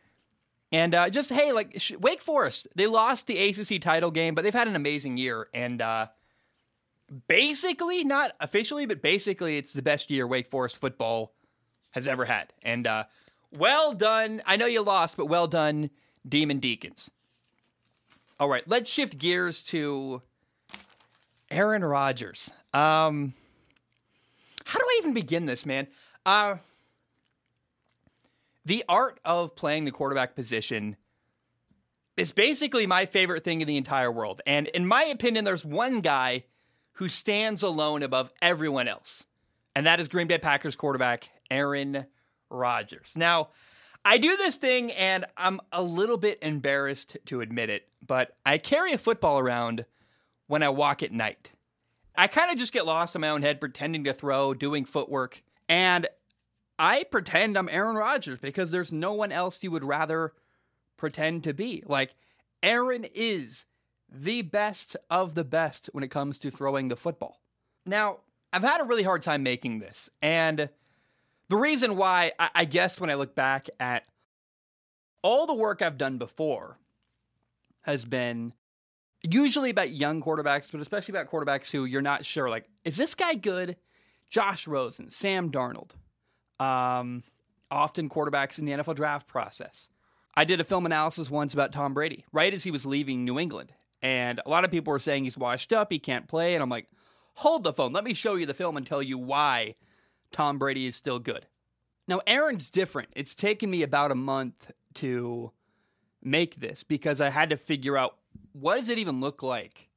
And 0.71 0.95
uh, 0.95 1.09
just, 1.09 1.31
hey, 1.31 1.51
like 1.51 1.79
sh- 1.79 1.93
Wake 1.99 2.21
Forest, 2.21 2.67
they 2.75 2.87
lost 2.87 3.27
the 3.27 3.37
ACC 3.37 3.81
title 3.81 4.11
game, 4.11 4.35
but 4.35 4.43
they've 4.43 4.53
had 4.53 4.67
an 4.67 4.75
amazing 4.75 5.17
year. 5.17 5.47
And 5.53 5.81
uh, 5.81 6.07
basically, 7.27 8.03
not 8.03 8.31
officially, 8.39 8.85
but 8.85 9.01
basically, 9.01 9.57
it's 9.57 9.73
the 9.73 9.81
best 9.81 10.09
year 10.09 10.25
Wake 10.25 10.49
Forest 10.49 10.77
football 10.77 11.33
has 11.91 12.07
ever 12.07 12.23
had. 12.23 12.53
And 12.63 12.87
uh, 12.87 13.03
well 13.57 13.93
done. 13.93 14.41
I 14.45 14.55
know 14.55 14.65
you 14.65 14.81
lost, 14.81 15.17
but 15.17 15.25
well 15.25 15.47
done, 15.47 15.89
Demon 16.27 16.59
Deacons. 16.59 17.11
All 18.39 18.49
right, 18.49 18.67
let's 18.67 18.89
shift 18.89 19.17
gears 19.17 19.61
to 19.65 20.21
Aaron 21.51 21.83
Rodgers. 21.83 22.49
Um, 22.73 23.33
how 24.65 24.79
do 24.79 24.85
I 24.85 24.97
even 24.99 25.13
begin 25.13 25.45
this, 25.45 25.65
man? 25.65 25.87
Uh, 26.25 26.55
the 28.65 28.83
art 28.87 29.19
of 29.25 29.55
playing 29.55 29.85
the 29.85 29.91
quarterback 29.91 30.35
position 30.35 30.95
is 32.17 32.31
basically 32.31 32.85
my 32.85 33.05
favorite 33.05 33.43
thing 33.43 33.61
in 33.61 33.67
the 33.67 33.77
entire 33.77 34.11
world. 34.11 34.41
And 34.45 34.67
in 34.67 34.85
my 34.85 35.03
opinion, 35.05 35.45
there's 35.45 35.65
one 35.65 36.01
guy 36.01 36.43
who 36.93 37.09
stands 37.09 37.63
alone 37.63 38.03
above 38.03 38.31
everyone 38.41 38.87
else, 38.87 39.25
and 39.75 39.85
that 39.85 39.99
is 39.99 40.07
Green 40.07 40.27
Bay 40.27 40.37
Packers 40.37 40.75
quarterback 40.75 41.29
Aaron 41.49 42.05
Rodgers. 42.49 43.13
Now, 43.15 43.49
I 44.03 44.17
do 44.17 44.35
this 44.35 44.57
thing, 44.57 44.91
and 44.91 45.25
I'm 45.37 45.61
a 45.71 45.81
little 45.81 46.17
bit 46.17 46.39
embarrassed 46.41 47.17
to 47.27 47.41
admit 47.41 47.69
it, 47.69 47.87
but 48.05 48.35
I 48.45 48.57
carry 48.57 48.93
a 48.93 48.97
football 48.97 49.39
around 49.39 49.85
when 50.47 50.63
I 50.63 50.69
walk 50.69 51.03
at 51.03 51.11
night. 51.11 51.51
I 52.15 52.27
kind 52.27 52.51
of 52.51 52.57
just 52.57 52.73
get 52.73 52.85
lost 52.85 53.15
in 53.15 53.21
my 53.21 53.29
own 53.29 53.41
head, 53.41 53.61
pretending 53.61 54.03
to 54.03 54.13
throw, 54.13 54.53
doing 54.53 54.85
footwork, 54.85 55.41
and 55.69 56.07
I 56.79 57.03
pretend 57.03 57.57
I'm 57.57 57.69
Aaron 57.69 57.95
Rodgers 57.95 58.39
because 58.39 58.71
there's 58.71 58.91
no 58.91 59.13
one 59.13 59.31
else 59.31 59.63
you 59.63 59.71
would 59.71 59.83
rather 59.83 60.33
pretend 60.97 61.43
to 61.43 61.53
be. 61.53 61.83
Like, 61.85 62.15
Aaron 62.63 63.05
is 63.13 63.65
the 64.09 64.41
best 64.41 64.97
of 65.09 65.35
the 65.35 65.43
best 65.43 65.89
when 65.93 66.03
it 66.03 66.11
comes 66.11 66.37
to 66.39 66.51
throwing 66.51 66.87
the 66.87 66.95
football. 66.95 67.41
Now, 67.85 68.17
I've 68.53 68.63
had 68.63 68.81
a 68.81 68.85
really 68.85 69.03
hard 69.03 69.21
time 69.21 69.43
making 69.43 69.79
this, 69.79 70.09
and 70.21 70.69
the 71.49 71.57
reason 71.57 71.97
why, 71.97 72.33
I 72.39 72.65
guess, 72.65 72.99
when 72.99 73.09
I 73.09 73.15
look 73.15 73.35
back 73.35 73.69
at 73.79 74.03
all 75.21 75.45
the 75.45 75.53
work 75.53 75.81
I've 75.81 75.97
done 75.97 76.17
before, 76.17 76.77
has 77.81 78.05
been 78.05 78.53
usually 79.23 79.69
about 79.69 79.91
young 79.91 80.21
quarterbacks, 80.21 80.71
but 80.71 80.81
especially 80.81 81.13
about 81.13 81.31
quarterbacks 81.31 81.69
who 81.71 81.85
you're 81.85 82.01
not 82.01 82.25
sure, 82.25 82.49
like, 82.49 82.69
is 82.83 82.97
this 82.97 83.15
guy 83.15 83.35
good? 83.35 83.77
Josh 84.29 84.67
Rosen, 84.67 85.09
Sam 85.09 85.51
Darnold, 85.51 85.91
um, 86.61 87.23
often 87.71 88.09
quarterbacks 88.09 88.59
in 88.59 88.65
the 88.65 88.73
NFL 88.73 88.95
draft 88.95 89.27
process. 89.27 89.89
I 90.35 90.45
did 90.45 90.61
a 90.61 90.65
film 90.65 90.85
analysis 90.85 91.29
once 91.29 91.53
about 91.53 91.73
Tom 91.73 91.93
Brady, 91.93 92.25
right 92.31 92.53
as 92.53 92.63
he 92.63 92.71
was 92.71 92.85
leaving 92.85 93.25
New 93.25 93.39
England. 93.39 93.73
And 94.01 94.39
a 94.45 94.49
lot 94.49 94.63
of 94.63 94.71
people 94.71 94.91
were 94.91 94.99
saying 94.99 95.23
he's 95.23 95.37
washed 95.37 95.73
up, 95.73 95.91
he 95.91 95.99
can't 95.99 96.27
play. 96.27 96.53
And 96.53 96.63
I'm 96.63 96.69
like, 96.69 96.87
hold 97.35 97.63
the 97.63 97.73
phone. 97.73 97.93
Let 97.93 98.03
me 98.03 98.13
show 98.13 98.35
you 98.35 98.45
the 98.45 98.53
film 98.53 98.77
and 98.77 98.85
tell 98.85 99.01
you 99.01 99.17
why 99.17 99.75
Tom 100.31 100.57
Brady 100.57 100.87
is 100.87 100.95
still 100.95 101.19
good. 101.19 101.47
Now, 102.07 102.21
Aaron's 102.25 102.69
different. 102.69 103.09
It's 103.15 103.35
taken 103.35 103.69
me 103.69 103.83
about 103.83 104.11
a 104.11 104.15
month 104.15 104.71
to 104.95 105.51
make 106.21 106.55
this 106.55 106.83
because 106.83 107.21
I 107.21 107.29
had 107.29 107.49
to 107.49 107.57
figure 107.57 107.97
out 107.97 108.17
what 108.53 108.77
does 108.77 108.89
it 108.89 108.97
even 108.97 109.19
look 109.19 109.43
like 109.43 109.89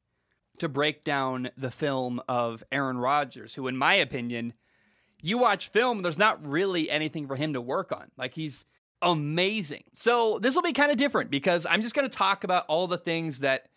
to 0.59 0.69
break 0.69 1.05
down 1.05 1.51
the 1.57 1.71
film 1.71 2.21
of 2.29 2.63
Aaron 2.71 2.99
Rodgers, 2.99 3.55
who, 3.55 3.67
in 3.67 3.77
my 3.77 3.95
opinion, 3.95 4.55
you 5.25 5.39
watch 5.39 5.71
film, 5.71 6.03
there's 6.03 6.19
not 6.19 6.47
really 6.47 6.91
anything 6.91 7.27
for 7.27 7.35
him 7.35 7.55
to 7.55 7.61
work 7.61 7.93
on. 7.93 8.11
Like 8.19 8.35
he's 8.35 8.67
amazing. 9.01 9.85
So 9.95 10.39
this 10.39 10.55
will 10.55 10.63
be 10.63 10.75
kind 10.75 10.93
of 10.93 10.99
different 10.99 11.31
because 11.31 11.67
I'm 11.69 11.81
just 11.81 11.95
going 11.95 12.09
to 12.09 12.15
talk 12.15 12.45
about 12.45 12.67
all 12.69 12.87
the 12.87 12.99
things 12.99 13.39
that 13.39 13.69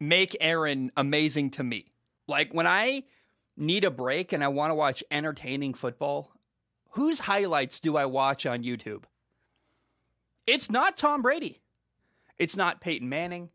make 0.00 0.34
Aaron 0.40 0.90
amazing 0.96 1.50
to 1.50 1.62
me. 1.62 1.92
Like 2.26 2.54
when 2.54 2.66
I 2.66 3.04
need 3.54 3.84
a 3.84 3.90
break 3.90 4.32
and 4.32 4.42
I 4.42 4.48
want 4.48 4.70
to 4.70 4.74
watch 4.74 5.04
entertaining 5.10 5.74
football, 5.74 6.32
whose 6.90 7.20
highlights 7.20 7.78
do 7.78 7.98
I 7.98 8.06
watch 8.06 8.46
on 8.46 8.64
YouTube? 8.64 9.02
It's 10.46 10.70
not 10.70 10.96
Tom 10.96 11.20
Brady. 11.20 11.60
It's 12.38 12.56
not 12.56 12.80
Peyton 12.80 13.10
Manning. 13.10 13.50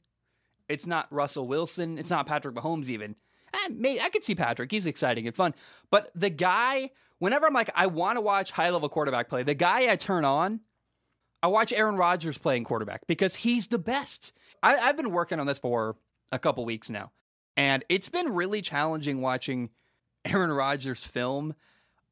It's 0.69 0.85
not 0.85 1.11
Russell 1.11 1.47
Wilson. 1.47 1.97
It's 1.97 2.11
not 2.11 2.27
Patrick 2.27 2.55
Mahomes, 2.55 2.89
even. 2.89 3.15
Eh, 3.53 3.69
maybe, 3.71 4.01
I 4.01 4.09
could 4.09 4.23
see 4.23 4.35
Patrick. 4.35 4.71
He's 4.71 4.85
exciting 4.85 5.25
and 5.25 5.35
fun. 5.35 5.55
But 5.89 6.11
the 6.13 6.29
guy, 6.29 6.91
whenever 7.19 7.45
I'm 7.45 7.53
like, 7.53 7.69
I 7.75 7.87
want 7.87 8.17
to 8.17 8.21
watch 8.21 8.51
high 8.51 8.69
level 8.69 8.89
quarterback 8.89 9.29
play, 9.29 9.43
the 9.43 9.53
guy 9.53 9.91
I 9.91 9.95
turn 9.95 10.25
on, 10.25 10.61
I 11.41 11.47
watch 11.47 11.71
Aaron 11.71 11.95
Rodgers 11.95 12.37
playing 12.37 12.63
quarterback 12.63 13.05
because 13.07 13.35
he's 13.35 13.67
the 13.67 13.79
best. 13.79 14.33
I, 14.63 14.77
I've 14.77 14.97
been 14.97 15.11
working 15.11 15.39
on 15.39 15.47
this 15.47 15.59
for 15.59 15.95
a 16.31 16.39
couple 16.39 16.65
weeks 16.65 16.89
now. 16.89 17.11
And 17.55 17.83
it's 17.89 18.09
been 18.09 18.33
really 18.33 18.61
challenging 18.61 19.21
watching 19.21 19.69
Aaron 20.25 20.51
Rodgers 20.51 21.03
film 21.03 21.55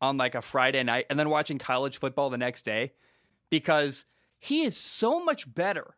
on 0.02 0.18
like 0.18 0.36
a 0.36 0.42
Friday 0.42 0.84
night 0.84 1.06
and 1.10 1.18
then 1.18 1.30
watching 1.30 1.58
college 1.58 1.98
football 2.00 2.30
the 2.30 2.38
next 2.38 2.66
day 2.66 2.94
because 3.50 4.06
he 4.38 4.64
is 4.64 4.78
so 4.78 5.24
much 5.24 5.52
better 5.52 5.96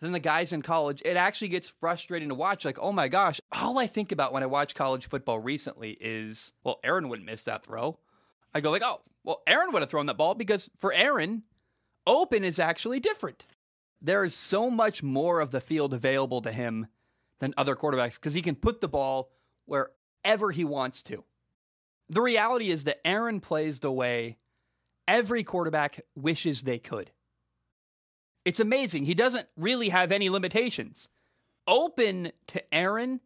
than 0.00 0.12
the 0.12 0.20
guys 0.20 0.52
in 0.52 0.62
college. 0.62 1.02
It 1.04 1.16
actually 1.16 1.48
gets 1.48 1.68
frustrating 1.68 2.28
to 2.30 2.34
watch. 2.34 2.64
Like, 2.64 2.78
oh 2.80 2.92
my 2.92 3.08
gosh, 3.08 3.40
all 3.52 3.78
I 3.78 3.86
think 3.86 4.12
about 4.12 4.32
when 4.32 4.42
I 4.42 4.46
watch 4.46 4.74
college 4.74 5.08
football 5.08 5.38
recently 5.38 5.96
is, 6.00 6.52
well, 6.64 6.80
Aaron 6.82 7.08
wouldn't 7.08 7.26
miss 7.26 7.44
that 7.44 7.64
throw. 7.64 7.98
I 8.54 8.60
go 8.60 8.70
like, 8.70 8.82
oh, 8.84 9.00
well, 9.24 9.42
Aaron 9.46 9.72
would 9.72 9.82
have 9.82 9.90
thrown 9.90 10.06
that 10.06 10.16
ball 10.16 10.34
because 10.34 10.68
for 10.78 10.92
Aaron, 10.92 11.42
open 12.06 12.44
is 12.44 12.58
actually 12.58 13.00
different. 13.00 13.46
There 14.00 14.24
is 14.24 14.34
so 14.34 14.68
much 14.68 15.02
more 15.02 15.40
of 15.40 15.52
the 15.52 15.60
field 15.60 15.94
available 15.94 16.42
to 16.42 16.52
him 16.52 16.88
than 17.38 17.54
other 17.56 17.76
quarterbacks 17.76 18.16
because 18.16 18.34
he 18.34 18.42
can 18.42 18.56
put 18.56 18.80
the 18.80 18.88
ball 18.88 19.30
wherever 19.64 20.50
he 20.50 20.64
wants 20.64 21.02
to. 21.04 21.24
The 22.08 22.20
reality 22.20 22.70
is 22.70 22.84
that 22.84 23.06
Aaron 23.06 23.40
plays 23.40 23.80
the 23.80 23.92
way 23.92 24.38
every 25.08 25.44
quarterback 25.44 26.00
wishes 26.14 26.62
they 26.62 26.78
could. 26.78 27.10
It's 28.44 28.60
amazing. 28.60 29.04
He 29.04 29.14
doesn't 29.14 29.46
really 29.56 29.88
have 29.88 30.12
any 30.12 30.28
limitations. 30.28 31.08
Open 31.66 32.32
to 32.48 32.74
Aaron 32.74 33.20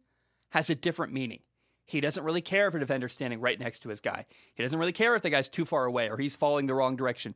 has 0.49 0.69
a 0.69 0.75
different 0.75 1.11
meaning. 1.11 1.39
He 1.87 2.01
doesn't 2.01 2.23
really 2.23 2.41
care 2.41 2.67
if 2.67 2.75
a 2.75 2.79
defender's 2.79 3.13
standing 3.13 3.39
right 3.39 3.57
next 3.57 3.79
to 3.79 3.89
his 3.89 4.01
guy. 4.01 4.25
He 4.53 4.61
doesn't 4.61 4.77
really 4.77 4.91
care 4.91 5.15
if 5.15 5.23
the 5.23 5.29
guy's 5.29 5.47
too 5.47 5.63
far 5.63 5.85
away 5.85 6.09
or 6.09 6.17
he's 6.17 6.35
falling 6.35 6.67
the 6.67 6.73
wrong 6.73 6.97
direction. 6.97 7.33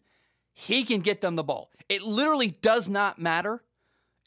He 0.54 0.84
can 0.84 1.00
get 1.00 1.22
them 1.22 1.38
the 1.38 1.44
ball. 1.44 1.72
It 1.88 2.02
literally 2.02 2.58
does 2.62 2.90
not 2.90 3.18
matter 3.18 3.64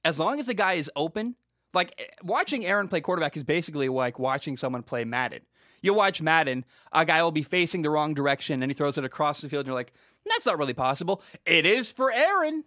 as 0.03 0.19
long 0.19 0.41
as 0.41 0.47
the 0.47 0.55
guy 0.55 0.75
is 0.75 0.91
open. 0.97 1.37
Like 1.75 1.95
eh, 1.99 2.05
watching 2.23 2.65
Aaron 2.65 2.89
play 2.89 3.03
quarterback 3.03 3.37
is 3.37 3.45
basically 3.45 3.91
like 3.91 4.19
watching 4.19 4.57
someone 4.57 4.83
play 4.83 5.05
Madden. 5.05 5.43
You 5.83 5.93
watch 5.93 6.23
Madden, 6.23 6.65
a 6.91 7.05
guy 7.05 7.23
will 7.23 7.31
be 7.31 7.43
facing 7.43 7.83
the 7.83 7.91
wrong 7.91 8.15
direction 8.15 8.63
and 8.63 8.71
he 8.71 8.75
throws 8.75 8.97
it 8.97 9.05
across 9.05 9.43
the 9.43 9.51
field, 9.51 9.61
and 9.61 9.67
you're 9.67 9.75
like, 9.75 9.93
that's 10.25 10.47
not 10.47 10.59
really 10.59 10.73
possible. 10.73 11.23
It 11.45 11.67
is 11.67 11.93
for 11.93 12.11
Aaron. 12.11 12.65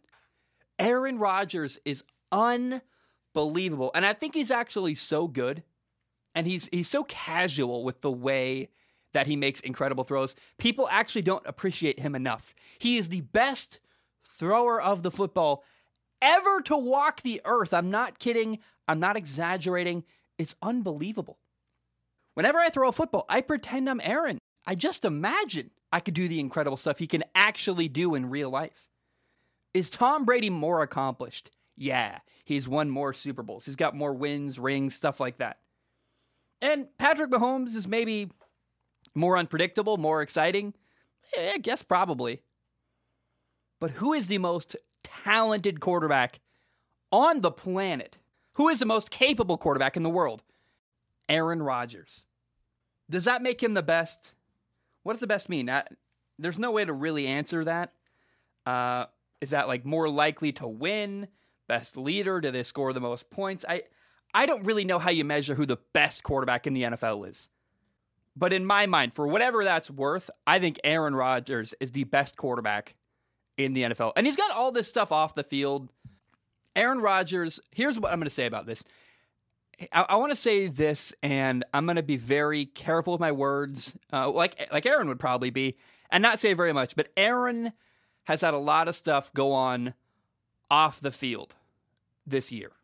Aaron 0.77 1.17
Rodgers 1.17 1.79
is 1.85 2.03
unbelievable. 2.31 3.89
And 3.95 4.05
I 4.05 4.13
think 4.13 4.35
he's 4.35 4.51
actually 4.51 4.93
so 4.93 5.27
good 5.27 5.63
and 6.37 6.45
he's 6.45 6.69
he's 6.71 6.87
so 6.87 7.03
casual 7.05 7.83
with 7.83 8.01
the 8.01 8.11
way 8.11 8.69
that 9.13 9.25
he 9.25 9.35
makes 9.35 9.59
incredible 9.61 10.03
throws. 10.03 10.35
People 10.59 10.87
actually 10.91 11.23
don't 11.23 11.45
appreciate 11.47 11.99
him 11.99 12.13
enough. 12.13 12.53
He 12.77 12.97
is 12.97 13.09
the 13.09 13.21
best 13.21 13.79
thrower 14.23 14.79
of 14.79 15.01
the 15.01 15.09
football 15.09 15.63
ever 16.21 16.61
to 16.61 16.77
walk 16.77 17.23
the 17.23 17.41
earth. 17.43 17.73
I'm 17.73 17.89
not 17.89 18.19
kidding. 18.19 18.59
I'm 18.87 18.99
not 18.99 19.17
exaggerating. 19.17 20.03
It's 20.37 20.55
unbelievable. 20.61 21.39
Whenever 22.35 22.59
I 22.59 22.69
throw 22.69 22.89
a 22.89 22.93
football, 22.93 23.25
I 23.27 23.41
pretend 23.41 23.89
I'm 23.89 24.01
Aaron. 24.03 24.37
I 24.67 24.75
just 24.75 25.05
imagine 25.05 25.71
I 25.91 26.01
could 26.01 26.13
do 26.13 26.27
the 26.27 26.39
incredible 26.39 26.77
stuff 26.77 26.99
he 26.99 27.07
can 27.07 27.23
actually 27.33 27.87
do 27.87 28.13
in 28.13 28.29
real 28.29 28.51
life. 28.51 28.89
Is 29.73 29.89
Tom 29.89 30.23
Brady 30.23 30.51
more 30.51 30.83
accomplished? 30.83 31.49
Yeah, 31.75 32.19
he's 32.45 32.67
won 32.67 32.91
more 32.91 33.13
Super 33.13 33.41
Bowls. 33.41 33.65
He's 33.65 33.75
got 33.75 33.95
more 33.95 34.13
wins, 34.13 34.59
rings, 34.59 34.93
stuff 34.93 35.19
like 35.19 35.39
that. 35.39 35.57
And 36.61 36.87
Patrick 36.97 37.29
Mahomes 37.29 37.75
is 37.75 37.87
maybe 37.87 38.31
more 39.13 39.37
unpredictable, 39.37 39.97
more 39.97 40.21
exciting. 40.21 40.73
Eh, 41.35 41.51
I 41.55 41.57
guess 41.57 41.81
probably. 41.81 42.41
But 43.79 43.91
who 43.91 44.13
is 44.13 44.27
the 44.27 44.37
most 44.37 44.75
talented 45.03 45.79
quarterback 45.79 46.39
on 47.11 47.41
the 47.41 47.51
planet? 47.51 48.17
Who 48.53 48.69
is 48.69 48.79
the 48.79 48.85
most 48.85 49.11
capable 49.11 49.57
quarterback 49.57 49.95
in 49.97 50.03
the 50.03 50.09
world? 50.09 50.41
Aaron 51.29 51.61
Rodgers. 51.61 52.25
Does 53.09 53.25
that 53.25 53.43
make 53.43 53.61
him 53.61 53.73
the 53.73 53.83
best? 53.83 54.33
What 55.03 55.13
does 55.13 55.19
the 55.19 55.27
best 55.27 55.49
mean? 55.49 55.69
there's 56.39 56.59
no 56.59 56.71
way 56.71 56.85
to 56.85 56.93
really 56.93 57.27
answer 57.27 57.63
that. 57.63 57.93
Uh, 58.65 59.05
is 59.41 59.51
that 59.51 59.67
like 59.67 59.85
more 59.85 60.09
likely 60.09 60.51
to 60.53 60.67
win? 60.67 61.27
Best 61.67 61.97
leader? 61.97 62.41
Do 62.41 62.51
they 62.51 62.63
score 62.63 62.93
the 62.93 62.99
most 62.99 63.29
points? 63.29 63.65
I 63.67 63.83
I 64.37 64.45
don't 64.45 64.65
really 64.65 64.85
know 64.85 64.99
how 64.99 65.09
you 65.09 65.25
measure 65.25 65.55
who 65.55 65.65
the 65.65 65.79
best 65.93 66.21
quarterback 66.21 66.67
in 66.67 66.75
the 66.75 66.83
NFL 66.83 67.27
is. 67.27 67.49
But 68.35 68.53
in 68.53 68.67
my 68.67 68.85
mind, 68.85 69.15
for 69.15 69.25
whatever 69.25 69.63
that's 69.63 69.89
worth, 69.89 70.29
I 70.45 70.59
think 70.59 70.79
Aaron 70.83 71.15
Rodgers 71.15 71.73
is 71.79 71.91
the 71.91 72.03
best 72.03 72.37
quarterback 72.37 72.93
in 73.57 73.73
the 73.73 73.81
NFL. 73.81 74.13
And 74.15 74.27
he's 74.27 74.35
got 74.35 74.51
all 74.51 74.71
this 74.71 74.87
stuff 74.87 75.11
off 75.11 75.33
the 75.33 75.43
field. 75.43 75.89
Aaron 76.75 77.01
Rodgers, 77.01 77.59
here's 77.71 77.99
what 77.99 78.11
I'm 78.11 78.19
going 78.19 78.27
to 78.27 78.29
say 78.29 78.45
about 78.45 78.67
this. 78.67 78.83
I, 79.91 80.05
I 80.07 80.15
want 80.17 80.31
to 80.31 80.35
say 80.35 80.67
this, 80.67 81.13
and 81.23 81.65
I'm 81.73 81.87
going 81.87 81.95
to 81.95 82.03
be 82.03 82.17
very 82.17 82.67
careful 82.67 83.13
with 83.13 83.19
my 83.19 83.31
words, 83.31 83.97
uh, 84.13 84.29
like 84.29 84.69
like 84.71 84.85
Aaron 84.85 85.07
would 85.07 85.19
probably 85.19 85.49
be, 85.49 85.77
and 86.11 86.21
not 86.21 86.37
say 86.37 86.53
very 86.53 86.73
much. 86.73 86.95
But 86.95 87.07
Aaron 87.17 87.73
has 88.25 88.41
had 88.41 88.53
a 88.53 88.59
lot 88.59 88.87
of 88.87 88.93
stuff 88.93 89.33
go 89.33 89.51
on 89.53 89.95
off 90.69 91.01
the 91.01 91.11
field 91.11 91.55
this 92.27 92.51
year. 92.51 92.76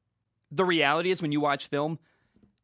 The 0.56 0.66
reality 0.66 1.10
is, 1.10 1.22
when 1.22 1.32
you 1.32 1.40
watch 1.40 1.68
film, 1.68 1.98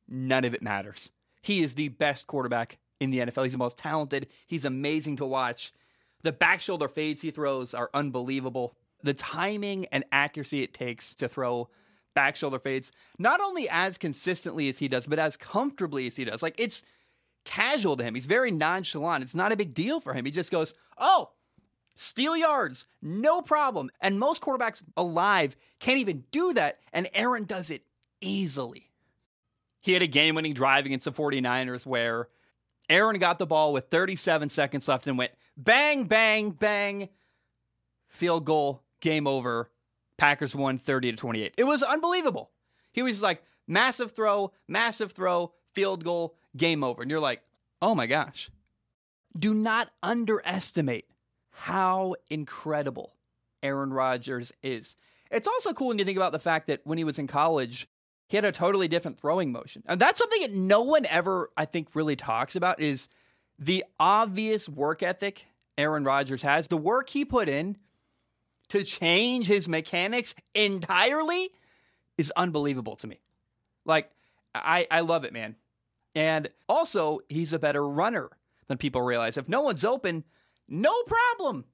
none 0.07 0.45
of 0.45 0.53
it 0.53 0.61
matters. 0.61 1.11
He 1.41 1.63
is 1.63 1.75
the 1.75 1.87
best 1.87 2.27
quarterback 2.27 2.77
in 2.99 3.09
the 3.09 3.19
NFL. 3.19 3.43
He's 3.43 3.53
the 3.53 3.57
most 3.57 3.77
talented. 3.77 4.27
He's 4.47 4.65
amazing 4.65 5.17
to 5.17 5.25
watch. 5.25 5.73
The 6.21 6.31
back 6.31 6.61
shoulder 6.61 6.87
fades 6.87 7.21
he 7.21 7.31
throws 7.31 7.73
are 7.73 7.89
unbelievable. 7.93 8.75
The 9.03 9.13
timing 9.13 9.85
and 9.87 10.03
accuracy 10.11 10.61
it 10.61 10.73
takes 10.73 11.15
to 11.15 11.27
throw 11.27 11.69
back 12.13 12.35
shoulder 12.35 12.59
fades, 12.59 12.91
not 13.17 13.39
only 13.39 13.69
as 13.69 13.97
consistently 13.97 14.67
as 14.67 14.77
he 14.77 14.87
does, 14.87 15.05
but 15.05 15.19
as 15.19 15.37
comfortably 15.37 16.05
as 16.05 16.15
he 16.15 16.25
does. 16.25 16.43
Like 16.43 16.55
it's 16.57 16.83
casual 17.45 17.95
to 17.97 18.03
him. 18.03 18.13
He's 18.13 18.25
very 18.25 18.51
nonchalant. 18.51 19.23
It's 19.23 19.35
not 19.35 19.51
a 19.51 19.57
big 19.57 19.73
deal 19.73 19.99
for 19.99 20.13
him. 20.13 20.25
He 20.25 20.31
just 20.31 20.51
goes, 20.51 20.73
Oh, 20.97 21.31
steal 21.99 22.35
yards, 22.35 22.85
no 23.01 23.41
problem. 23.41 23.91
And 23.99 24.17
most 24.17 24.41
quarterbacks 24.41 24.81
alive 24.95 25.55
can't 25.79 25.99
even 25.99 26.23
do 26.31 26.53
that. 26.53 26.79
And 26.93 27.09
Aaron 27.13 27.43
does 27.43 27.69
it 27.69 27.83
easily. 28.21 28.89
He 29.81 29.93
had 29.93 30.01
a 30.01 30.07
game 30.07 30.35
winning 30.35 30.53
drive 30.53 30.85
against 30.85 31.05
the 31.05 31.11
49ers 31.11 31.85
where 31.85 32.29
Aaron 32.89 33.19
got 33.19 33.37
the 33.37 33.45
ball 33.45 33.73
with 33.73 33.89
37 33.89 34.49
seconds 34.49 34.87
left 34.87 35.07
and 35.07 35.17
went 35.17 35.31
bang, 35.57 36.05
bang, 36.05 36.51
bang, 36.51 37.09
field 38.07 38.45
goal, 38.45 38.81
game 39.01 39.27
over. 39.27 39.69
Packers 40.17 40.55
won 40.55 40.77
30 40.77 41.11
to 41.11 41.17
28. 41.17 41.53
It 41.57 41.63
was 41.65 41.83
unbelievable. 41.83 42.49
He 42.91 43.01
was 43.01 43.21
like, 43.21 43.43
massive 43.67 44.11
throw, 44.11 44.51
massive 44.67 45.11
throw, 45.11 45.53
field 45.73 46.03
goal, 46.03 46.35
game 46.57 46.83
over. 46.83 47.01
And 47.01 47.11
you're 47.11 47.19
like, 47.19 47.41
oh 47.81 47.93
my 47.93 48.07
gosh. 48.07 48.49
Do 49.37 49.53
not 49.53 49.89
underestimate 50.01 51.05
how 51.59 52.15
incredible 52.29 53.13
Aaron 53.61 53.91
Rodgers 53.91 54.53
is. 54.63 54.95
It's 55.29 55.45
also 55.45 55.73
cool 55.73 55.89
when 55.89 55.99
you 55.99 56.05
think 56.05 56.15
about 56.15 56.31
the 56.31 56.39
fact 56.39 56.67
that 56.67 56.79
when 56.85 56.97
he 56.97 57.03
was 57.03 57.19
in 57.19 57.27
college, 57.27 57.85
he 58.29 58.37
had 58.37 58.45
a 58.45 58.51
totally 58.53 58.87
different 58.87 59.19
throwing 59.19 59.51
motion. 59.51 59.83
And 59.85 59.99
that's 59.99 60.19
something 60.19 60.41
that 60.41 60.53
no 60.53 60.83
one 60.83 61.05
ever, 61.07 61.49
I 61.57 61.65
think, 61.65 61.89
really 61.95 62.15
talks 62.15 62.55
about 62.55 62.79
is 62.79 63.09
the 63.59 63.83
obvious 63.99 64.69
work 64.69 65.03
ethic 65.03 65.47
Aaron 65.77 66.05
Rodgers 66.05 66.43
has. 66.43 66.67
The 66.67 66.77
work 66.77 67.09
he 67.09 67.25
put 67.25 67.49
in 67.49 67.75
to 68.69 68.85
change 68.85 69.47
his 69.47 69.67
mechanics 69.67 70.35
entirely 70.55 71.49
is 72.17 72.31
unbelievable 72.37 72.95
to 72.97 73.07
me. 73.07 73.19
Like, 73.83 74.09
I, 74.55 74.87
I 74.89 75.01
love 75.01 75.25
it, 75.25 75.33
man. 75.33 75.57
And 76.15 76.49
also, 76.69 77.19
he's 77.27 77.51
a 77.51 77.59
better 77.59 77.85
runner 77.85 78.29
than 78.67 78.77
people 78.77 79.01
realize. 79.01 79.35
If 79.35 79.49
no 79.49 79.59
one's 79.59 79.83
open, 79.83 80.23
no 80.69 80.93
problem. 81.03 81.65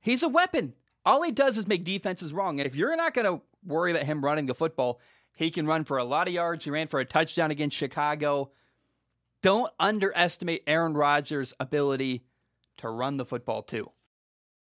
He's 0.00 0.22
a 0.22 0.28
weapon. 0.28 0.74
All 1.04 1.22
he 1.22 1.32
does 1.32 1.56
is 1.56 1.66
make 1.66 1.84
defenses 1.84 2.32
wrong. 2.32 2.60
And 2.60 2.66
if 2.66 2.76
you're 2.76 2.96
not 2.96 3.14
going 3.14 3.26
to 3.26 3.42
worry 3.66 3.90
about 3.90 4.04
him 4.04 4.24
running 4.24 4.46
the 4.46 4.54
football, 4.54 5.00
he 5.34 5.50
can 5.50 5.66
run 5.66 5.84
for 5.84 5.98
a 5.98 6.04
lot 6.04 6.28
of 6.28 6.34
yards. 6.34 6.64
He 6.64 6.70
ran 6.70 6.88
for 6.88 7.00
a 7.00 7.04
touchdown 7.04 7.50
against 7.50 7.76
Chicago. 7.76 8.50
Don't 9.42 9.72
underestimate 9.80 10.62
Aaron 10.66 10.94
Rodgers' 10.94 11.54
ability 11.58 12.24
to 12.78 12.88
run 12.88 13.16
the 13.16 13.24
football, 13.24 13.62
too 13.62 13.90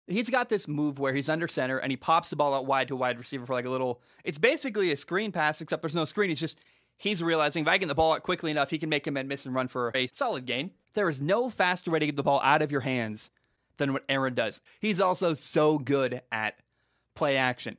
he's 0.06 0.30
got 0.30 0.48
this 0.48 0.68
move 0.68 0.98
where 0.98 1.14
he's 1.14 1.28
under 1.28 1.48
center 1.48 1.78
and 1.78 1.90
he 1.90 1.96
pops 1.96 2.30
the 2.30 2.36
ball 2.36 2.54
out 2.54 2.66
wide 2.66 2.88
to 2.88 2.94
a 2.94 2.96
wide 2.96 3.18
receiver 3.18 3.46
for 3.46 3.54
like 3.54 3.64
a 3.64 3.70
little. 3.70 4.00
It's 4.24 4.38
basically 4.38 4.92
a 4.92 4.96
screen 4.96 5.32
pass, 5.32 5.60
except 5.60 5.82
there's 5.82 5.94
no 5.94 6.04
screen. 6.04 6.28
He's 6.28 6.40
just 6.40 6.58
he's 6.96 7.22
realizing 7.22 7.62
if 7.62 7.68
I 7.68 7.78
get 7.78 7.88
the 7.88 7.94
ball 7.94 8.12
out 8.12 8.22
quickly 8.22 8.50
enough, 8.50 8.70
he 8.70 8.78
can 8.78 8.88
make 8.88 9.06
him 9.06 9.16
and 9.16 9.28
miss 9.28 9.46
and 9.46 9.54
run 9.54 9.68
for 9.68 9.92
a 9.94 10.06
solid 10.08 10.46
gain. 10.46 10.72
There 10.94 11.08
is 11.08 11.22
no 11.22 11.48
faster 11.48 11.90
way 11.90 11.98
to 11.98 12.06
get 12.06 12.16
the 12.16 12.22
ball 12.22 12.40
out 12.42 12.62
of 12.62 12.72
your 12.72 12.82
hands 12.82 13.30
than 13.76 13.92
what 13.92 14.04
Aaron 14.08 14.34
does. 14.34 14.60
He's 14.80 15.00
also 15.00 15.34
so 15.34 15.78
good 15.78 16.22
at 16.30 16.58
play 17.14 17.36
action. 17.36 17.76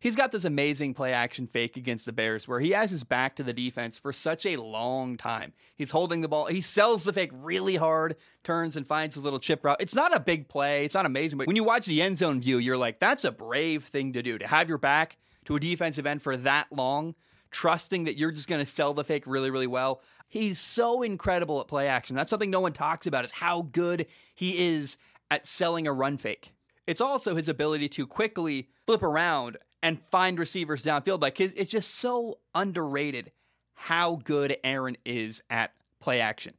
He's 0.00 0.16
got 0.16 0.32
this 0.32 0.46
amazing 0.46 0.94
play 0.94 1.12
action 1.12 1.46
fake 1.46 1.76
against 1.76 2.06
the 2.06 2.12
Bears 2.12 2.48
where 2.48 2.58
he 2.58 2.70
has 2.70 2.90
his 2.90 3.04
back 3.04 3.36
to 3.36 3.42
the 3.42 3.52
defense 3.52 3.98
for 3.98 4.14
such 4.14 4.46
a 4.46 4.56
long 4.56 5.18
time. 5.18 5.52
He's 5.76 5.90
holding 5.90 6.22
the 6.22 6.28
ball. 6.28 6.46
He 6.46 6.62
sells 6.62 7.04
the 7.04 7.12
fake 7.12 7.30
really 7.34 7.76
hard, 7.76 8.16
turns 8.42 8.76
and 8.76 8.86
finds 8.86 9.16
a 9.16 9.20
little 9.20 9.38
chip 9.38 9.62
route. 9.62 9.76
It's 9.78 9.94
not 9.94 10.16
a 10.16 10.20
big 10.20 10.48
play. 10.48 10.86
It's 10.86 10.94
not 10.94 11.04
amazing, 11.04 11.36
but 11.36 11.46
when 11.46 11.56
you 11.56 11.64
watch 11.64 11.84
the 11.84 12.00
end 12.00 12.16
zone 12.16 12.40
view, 12.40 12.56
you're 12.56 12.78
like, 12.78 12.98
that's 12.98 13.24
a 13.24 13.30
brave 13.30 13.84
thing 13.84 14.14
to 14.14 14.22
do 14.22 14.38
to 14.38 14.46
have 14.46 14.70
your 14.70 14.78
back 14.78 15.18
to 15.44 15.56
a 15.56 15.60
defensive 15.60 16.06
end 16.06 16.22
for 16.22 16.34
that 16.38 16.68
long, 16.72 17.14
trusting 17.50 18.04
that 18.04 18.16
you're 18.16 18.32
just 18.32 18.48
going 18.48 18.64
to 18.64 18.70
sell 18.70 18.94
the 18.94 19.04
fake 19.04 19.24
really, 19.26 19.50
really 19.50 19.66
well. 19.66 20.00
He's 20.30 20.60
so 20.60 21.02
incredible 21.02 21.60
at 21.60 21.66
play 21.66 21.88
action. 21.88 22.14
That's 22.14 22.30
something 22.30 22.50
no 22.50 22.60
one 22.60 22.72
talks 22.72 23.06
about 23.06 23.24
is 23.24 23.32
how 23.32 23.62
good 23.72 24.06
he 24.34 24.76
is 24.76 24.96
at 25.28 25.44
selling 25.44 25.86
a 25.86 25.92
run 25.92 26.16
fake. 26.18 26.52
it's 26.86 27.00
also 27.00 27.36
his 27.36 27.48
ability 27.48 27.88
to 27.88 28.06
quickly 28.06 28.68
flip 28.86 29.02
around 29.02 29.58
and 29.82 30.00
find 30.10 30.38
receivers 30.38 30.84
downfield. 30.84 31.20
Like 31.20 31.38
his, 31.38 31.52
it's 31.54 31.70
just 31.70 31.96
so 31.96 32.38
underrated 32.54 33.32
how 33.74 34.20
good 34.24 34.56
Aaron 34.62 34.96
is 35.04 35.42
at 35.50 35.72
play 36.00 36.20
action. 36.20 36.54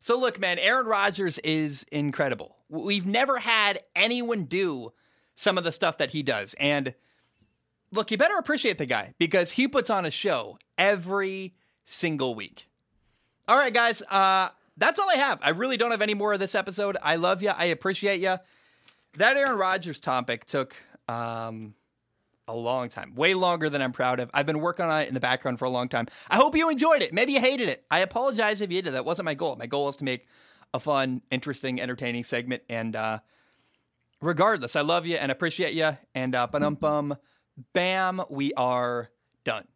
So 0.00 0.18
look, 0.18 0.38
man, 0.38 0.58
Aaron 0.58 0.86
Rodgers 0.86 1.38
is 1.38 1.86
incredible. 1.90 2.56
We've 2.68 3.06
never 3.06 3.38
had 3.38 3.80
anyone 3.96 4.44
do 4.44 4.92
some 5.34 5.56
of 5.56 5.64
the 5.64 5.72
stuff 5.72 5.96
that 5.96 6.10
he 6.10 6.22
does. 6.22 6.54
And 6.60 6.94
look, 7.90 8.10
you 8.10 8.18
better 8.18 8.36
appreciate 8.36 8.76
the 8.76 8.86
guy 8.86 9.14
because 9.18 9.52
he 9.52 9.66
puts 9.66 9.88
on 9.88 10.04
a 10.04 10.10
show 10.10 10.58
every 10.76 11.54
single 11.86 12.34
week. 12.34 12.68
All 13.46 13.58
right, 13.58 13.74
guys, 13.74 14.00
uh, 14.02 14.48
that's 14.78 14.98
all 14.98 15.10
I 15.10 15.16
have. 15.16 15.38
I 15.42 15.50
really 15.50 15.76
don't 15.76 15.90
have 15.90 16.00
any 16.00 16.14
more 16.14 16.32
of 16.32 16.40
this 16.40 16.54
episode. 16.54 16.96
I 17.02 17.16
love 17.16 17.42
you. 17.42 17.50
I 17.50 17.66
appreciate 17.66 18.20
you. 18.20 18.38
That 19.18 19.36
Aaron 19.36 19.58
Rodgers 19.58 20.00
topic 20.00 20.46
took 20.46 20.74
um, 21.08 21.74
a 22.48 22.54
long 22.54 22.88
time, 22.88 23.14
way 23.14 23.34
longer 23.34 23.68
than 23.68 23.82
I'm 23.82 23.92
proud 23.92 24.18
of. 24.18 24.30
I've 24.32 24.46
been 24.46 24.60
working 24.60 24.86
on 24.86 25.02
it 25.02 25.08
in 25.08 25.14
the 25.14 25.20
background 25.20 25.58
for 25.58 25.66
a 25.66 25.70
long 25.70 25.90
time. 25.90 26.06
I 26.30 26.36
hope 26.36 26.56
you 26.56 26.70
enjoyed 26.70 27.02
it. 27.02 27.12
Maybe 27.12 27.34
you 27.34 27.40
hated 27.40 27.68
it. 27.68 27.84
I 27.90 27.98
apologize 28.00 28.62
if 28.62 28.72
you 28.72 28.80
did. 28.80 28.94
That 28.94 29.04
wasn't 29.04 29.26
my 29.26 29.34
goal. 29.34 29.56
My 29.56 29.66
goal 29.66 29.84
was 29.84 29.96
to 29.96 30.04
make 30.04 30.26
a 30.72 30.80
fun, 30.80 31.20
interesting, 31.30 31.82
entertaining 31.82 32.24
segment. 32.24 32.62
And 32.70 32.96
uh, 32.96 33.18
regardless, 34.22 34.74
I 34.74 34.80
love 34.80 35.06
you 35.06 35.16
and 35.16 35.30
appreciate 35.30 35.74
you. 35.74 35.98
And 36.14 36.34
uh, 36.34 36.46
bum 36.46 37.18
bam, 37.74 38.22
we 38.30 38.54
are 38.54 39.10
done. 39.44 39.66